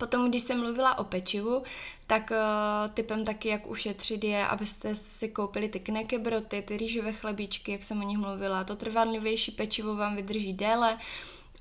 Potom, 0.00 0.28
když 0.28 0.42
jsem 0.42 0.60
mluvila 0.60 0.98
o 0.98 1.04
pečivu, 1.04 1.62
tak 2.06 2.30
uh, 2.30 2.94
typem 2.94 3.24
taky, 3.24 3.48
jak 3.48 3.66
ušetřit 3.66 4.24
je, 4.24 4.46
abyste 4.46 4.94
si 4.94 5.28
koupili 5.28 5.68
ty 5.68 5.80
knekebroty, 5.80 6.62
ty 6.62 6.76
rýžové 6.76 7.12
chlebíčky, 7.12 7.72
jak 7.72 7.82
jsem 7.82 8.00
o 8.00 8.06
nich 8.06 8.18
mluvila. 8.18 8.64
To 8.64 8.76
trvanlivější 8.76 9.50
pečivo 9.50 9.96
vám 9.96 10.16
vydrží 10.16 10.52
déle, 10.52 10.98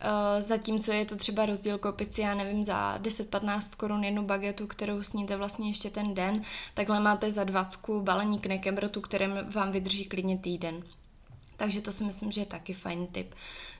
Uh, 0.03 0.41
zatímco 0.41 0.91
je 0.91 1.05
to 1.05 1.15
třeba 1.15 1.45
rozdíl 1.45 1.77
koupit 1.77 2.15
si, 2.15 2.21
já 2.21 2.35
nevím, 2.35 2.65
za 2.65 2.97
10-15 2.97 3.75
korun 3.77 4.03
jednu 4.03 4.23
bagetu, 4.23 4.67
kterou 4.67 5.03
sníte 5.03 5.35
vlastně 5.35 5.69
ještě 5.69 5.89
ten 5.89 6.13
den, 6.13 6.41
takhle 6.73 6.99
máte 6.99 7.31
za 7.31 7.43
20 7.43 7.79
balení 8.01 8.39
knekebrotu, 8.39 9.01
které 9.01 9.43
vám 9.43 9.71
vydrží 9.71 10.05
klidně 10.05 10.37
týden. 10.37 10.83
Takže 11.59 11.81
to 11.81 11.91
si 11.91 12.03
myslím, 12.03 12.31
že 12.31 12.41
je 12.41 12.45
taky 12.45 12.73
fajn 12.73 13.07
tip. 13.07 13.35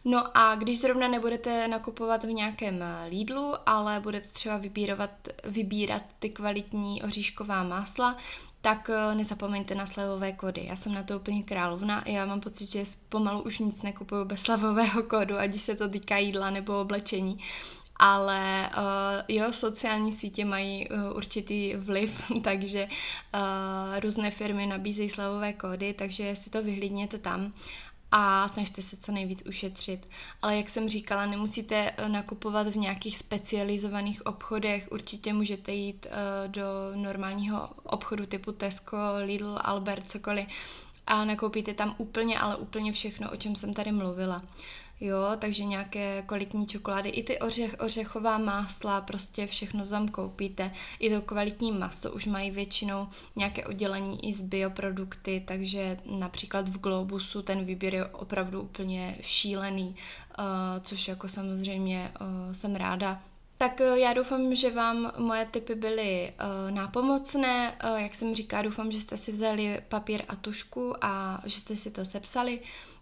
No 0.06 0.38
a 0.38 0.56
když 0.56 0.80
zrovna 0.80 1.08
nebudete 1.08 1.68
nakupovat 1.68 2.24
v 2.24 2.28
nějakém 2.28 2.84
Lidlu, 3.10 3.54
ale 3.66 4.00
budete 4.00 4.28
třeba 4.28 4.58
vybírat, 4.58 5.12
vybírat 5.44 6.02
ty 6.20 6.30
kvalitní 6.30 7.04
oříšková 7.04 7.64
másla, 7.64 8.18
tak 8.62 8.90
eh, 8.90 9.16
nezapomeňte 9.16 9.76
na 9.76 9.86
slevové 9.86 10.32
kódy. 10.32 10.66
Já 10.66 10.76
jsem 10.76 10.94
na 10.94 11.04
to 11.04 11.16
úplně 11.16 11.44
královna 11.44 12.00
a 12.00 12.10
já 12.10 12.26
mám 12.26 12.40
pocit, 12.40 12.66
že 12.66 12.84
pomalu 13.10 13.42
už 13.42 13.60
nic 13.60 13.82
nekupuju 13.82 14.26
bez 14.26 14.42
slevového 14.42 15.04
kódu, 15.04 15.38
ať 15.38 15.56
už 15.56 15.62
se 15.62 15.76
to 15.76 15.90
týká 15.90 16.18
jídla 16.18 16.50
nebo 16.50 16.82
oblečení. 16.82 17.40
Ale 18.00 18.70
uh, 18.78 18.84
jo, 19.28 19.54
sociální 19.54 20.12
sítě 20.12 20.46
mají 20.46 20.90
uh, 20.90 21.18
určitý 21.18 21.76
vliv, 21.76 22.22
takže 22.44 22.88
uh, 22.88 24.00
různé 24.00 24.32
firmy 24.32 24.66
nabízejí 24.66 25.10
slevové 25.10 25.54
kódy, 25.54 25.94
takže 25.94 26.36
si 26.36 26.50
to 26.50 26.64
vyhlídněte 26.64 27.18
tam 27.18 27.54
a 28.12 28.48
snažte 28.48 28.82
se 28.82 28.98
co 28.98 29.12
nejvíc 29.12 29.44
ušetřit. 29.48 30.08
Ale 30.42 30.58
jak 30.58 30.70
jsem 30.70 30.90
říkala, 30.90 31.26
nemusíte 31.26 31.92
eh, 31.98 32.10
nakupovat 32.10 32.68
v 32.68 32.76
nějakých 32.76 33.18
specializovaných 33.18 34.26
obchodech, 34.26 34.88
určitě 34.92 35.34
můžete 35.34 35.72
jít 35.72 36.08
do 36.48 36.64
normálního 36.96 37.70
obchodu 37.84 38.26
typu 38.26 38.52
Tesco, 38.52 38.98
Lidl, 39.26 39.58
Albert, 39.62 40.12
cokoliv 40.12 40.48
a 41.08 41.26
nakoupíte 41.26 41.74
tam 41.74 41.96
úplně, 41.98 42.40
ale 42.40 42.56
úplně 42.56 42.92
všechno, 42.92 43.32
o 43.32 43.36
čem 43.36 43.56
jsem 43.56 43.74
tady 43.74 43.92
mluvila 43.92 44.44
jo, 45.02 45.24
takže 45.40 45.64
nějaké 45.64 46.24
kvalitní 46.26 46.68
čokolády, 46.68 47.10
i 47.10 47.24
ty 47.24 47.40
ořech, 47.40 47.76
ořechová 47.80 48.38
másla, 48.38 49.02
prostě 49.02 49.48
všechno 49.48 49.88
tam 49.88 50.08
koupíte, 50.08 50.72
i 51.00 51.10
to 51.10 51.22
kvalitní 51.22 51.72
maso 51.72 52.12
už 52.12 52.26
mají 52.26 52.52
většinou 52.52 53.08
nějaké 53.36 53.66
oddělení 53.66 54.30
i 54.30 54.34
z 54.34 54.42
bioprodukty, 54.42 55.44
takže 55.48 55.98
například 56.06 56.70
v 56.70 56.80
Globusu 56.80 57.42
ten 57.42 57.66
výběr 57.66 57.96
je 57.96 58.06
opravdu 58.06 58.62
úplně 58.62 59.18
šílený, 59.22 59.96
uh, 60.40 60.46
což 60.84 61.08
jako 61.08 61.30
samozřejmě 61.30 62.12
uh, 62.22 62.54
jsem 62.54 62.76
ráda, 62.76 63.22
tak 63.60 63.82
eh, 63.82 64.00
já 64.00 64.14
doufám, 64.14 64.56
že 64.56 64.72
vám 64.72 65.12
moje 65.18 65.46
tipy 65.46 65.76
byly 65.76 66.34
uh, 66.34 66.72
nápomocné. 66.72 67.78
Uh, 67.84 67.98
jak 67.98 68.16
jsem 68.16 68.36
říká, 68.36 68.62
doufám, 68.62 68.92
že 68.92 69.00
jste 69.00 69.18
si 69.18 69.32
vzali 69.32 69.82
papír 69.90 70.24
a 70.28 70.36
tušku 70.36 70.96
a 71.02 71.42
že 71.46 71.60
jste 71.60 71.78
si 71.78 71.92
to 71.92 72.06
sepsali. 72.06 72.60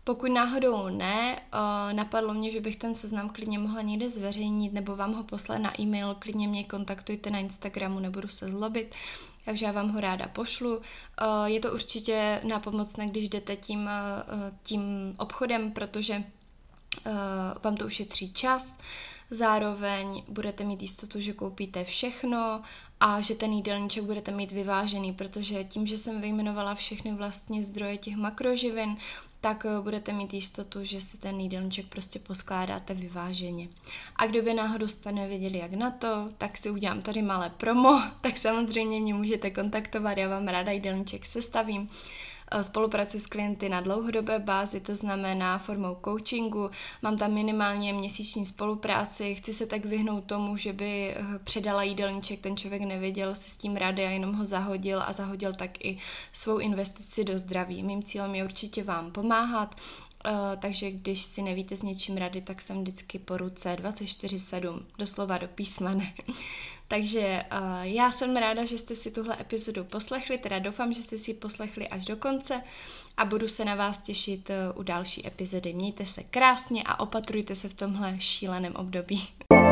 Pokud 0.07 0.31
náhodou 0.31 0.89
ne, 0.89 1.35
uh, 1.53 1.93
napadlo 1.93 2.33
mě, 2.33 2.51
že 2.51 2.61
bych 2.61 2.75
ten 2.75 2.95
seznam 2.95 3.29
klidně 3.29 3.59
mohla 3.59 3.81
někde 3.81 4.09
zveřejnit 4.09 4.73
nebo 4.73 4.95
vám 4.95 5.13
ho 5.13 5.23
poslat 5.23 5.57
na 5.57 5.81
e-mail, 5.81 6.15
klidně 6.19 6.47
mě 6.47 6.63
kontaktujte 6.63 7.29
na 7.29 7.39
Instagramu, 7.39 7.99
nebudu 7.99 8.27
se 8.27 8.47
zlobit, 8.47 8.95
takže 9.45 9.65
já 9.65 9.71
vám 9.71 9.89
ho 9.89 9.99
ráda 9.99 10.27
pošlu. 10.27 10.77
Uh, 10.77 11.45
je 11.45 11.59
to 11.59 11.73
určitě 11.73 12.41
nápomocné, 12.43 13.07
když 13.07 13.29
jdete 13.29 13.55
tím, 13.55 13.79
uh, 13.79 13.89
tím 14.63 14.81
obchodem, 15.17 15.71
protože 15.71 16.23
vám 17.63 17.75
to 17.77 17.85
ušetří 17.85 18.33
čas, 18.33 18.77
zároveň 19.31 20.23
budete 20.27 20.63
mít 20.63 20.81
jistotu, 20.81 21.19
že 21.19 21.33
koupíte 21.33 21.83
všechno 21.83 22.61
a 22.99 23.21
že 23.21 23.35
ten 23.35 23.53
jídelníček 23.53 24.03
budete 24.03 24.31
mít 24.31 24.51
vyvážený, 24.51 25.13
protože 25.13 25.63
tím, 25.63 25.87
že 25.87 25.97
jsem 25.97 26.21
vyjmenovala 26.21 26.75
všechny 26.75 27.13
vlastně 27.13 27.63
zdroje 27.63 27.97
těch 27.97 28.15
makroživin, 28.15 28.97
tak 29.41 29.65
eh, 29.65 29.81
budete 29.81 30.13
mít 30.13 30.33
jistotu, 30.33 30.79
že 30.83 31.01
si 31.01 31.17
ten 31.17 31.39
jídelníček 31.39 31.85
prostě 31.85 32.19
poskládáte 32.19 32.93
vyváženě. 32.93 33.67
A 34.15 34.27
kdo 34.27 34.41
by 34.41 34.53
náhodou 34.53 34.87
jste 34.87 35.11
nevěděli, 35.11 35.57
jak 35.57 35.71
na 35.71 35.91
to, 35.91 36.29
tak 36.37 36.57
si 36.57 36.69
udělám 36.69 37.01
tady 37.01 37.21
malé 37.21 37.49
promo, 37.49 38.01
tak 38.21 38.37
samozřejmě 38.37 38.99
mě 38.99 39.13
můžete 39.13 39.51
kontaktovat, 39.51 40.17
já 40.17 40.29
vám 40.29 40.47
ráda 40.47 40.71
jídelníček 40.71 41.25
sestavím. 41.25 41.89
Eh, 42.51 42.63
spolupracuji 42.63 43.19
s 43.19 43.27
klienty 43.27 43.69
na 43.69 43.81
dlouhodobé 43.81 44.39
bázi, 44.39 44.79
to 44.79 44.95
znamená 44.95 45.57
formou 45.57 45.97
coachingu. 46.05 46.69
Mám 47.01 47.17
tam 47.17 47.33
minimálně 47.33 47.93
měsíční 47.93 48.45
spolupráci. 48.45 49.35
Chci 49.35 49.53
se 49.53 49.65
tak 49.65 49.85
vyhnout 49.85 50.23
tomu, 50.23 50.57
že 50.57 50.73
by 50.73 51.15
eh, 51.15 51.23
předala 51.43 51.83
jídelníček, 51.83 52.39
ten 52.41 52.57
člověk 52.57 52.81
nevěděl 52.81 53.35
si 53.35 53.49
s 53.49 53.57
tím 53.57 53.75
rady 53.75 54.05
a 54.05 54.09
jenom 54.09 54.33
ho 54.33 54.45
zahodil 54.45 55.01
a 55.05 55.13
zahodil 55.13 55.53
tak 55.53 55.85
i 55.85 55.97
svou 56.33 56.57
investici 56.57 57.23
do 57.23 57.39
zdraví. 57.39 57.83
Mým 57.83 58.03
cílem 58.03 58.35
je 58.35 58.43
určitě 58.43 58.83
vám 58.83 59.11
pomáhat, 59.11 59.75
Uh, 60.25 60.59
takže 60.59 60.91
když 60.91 61.21
si 61.21 61.41
nevíte 61.41 61.75
s 61.75 61.83
něčím 61.83 62.17
rady, 62.17 62.41
tak 62.41 62.61
jsem 62.61 62.81
vždycky 62.81 63.19
po 63.19 63.37
ruce 63.37 63.75
24-7, 63.75 64.81
doslova 64.97 65.37
do 65.37 65.47
písmene. 65.47 66.13
Takže 66.87 67.43
uh, 67.51 67.81
já 67.81 68.11
jsem 68.11 68.37
ráda, 68.37 68.65
že 68.65 68.77
jste 68.77 68.95
si 68.95 69.11
tuhle 69.11 69.37
epizodu 69.41 69.83
poslechli, 69.83 70.37
teda 70.37 70.59
doufám, 70.59 70.93
že 70.93 71.01
jste 71.01 71.17
si 71.17 71.31
ji 71.31 71.35
poslechli 71.35 71.87
až 71.87 72.05
do 72.05 72.15
konce 72.15 72.61
a 73.17 73.25
budu 73.25 73.47
se 73.47 73.65
na 73.65 73.75
vás 73.75 73.97
těšit 73.97 74.49
uh, 74.49 74.79
u 74.79 74.83
další 74.83 75.27
epizody. 75.27 75.73
Mějte 75.73 76.05
se 76.05 76.23
krásně 76.23 76.83
a 76.85 76.99
opatrujte 76.99 77.55
se 77.55 77.69
v 77.69 77.73
tomhle 77.73 78.15
šíleném 78.19 78.75
období. 78.75 79.27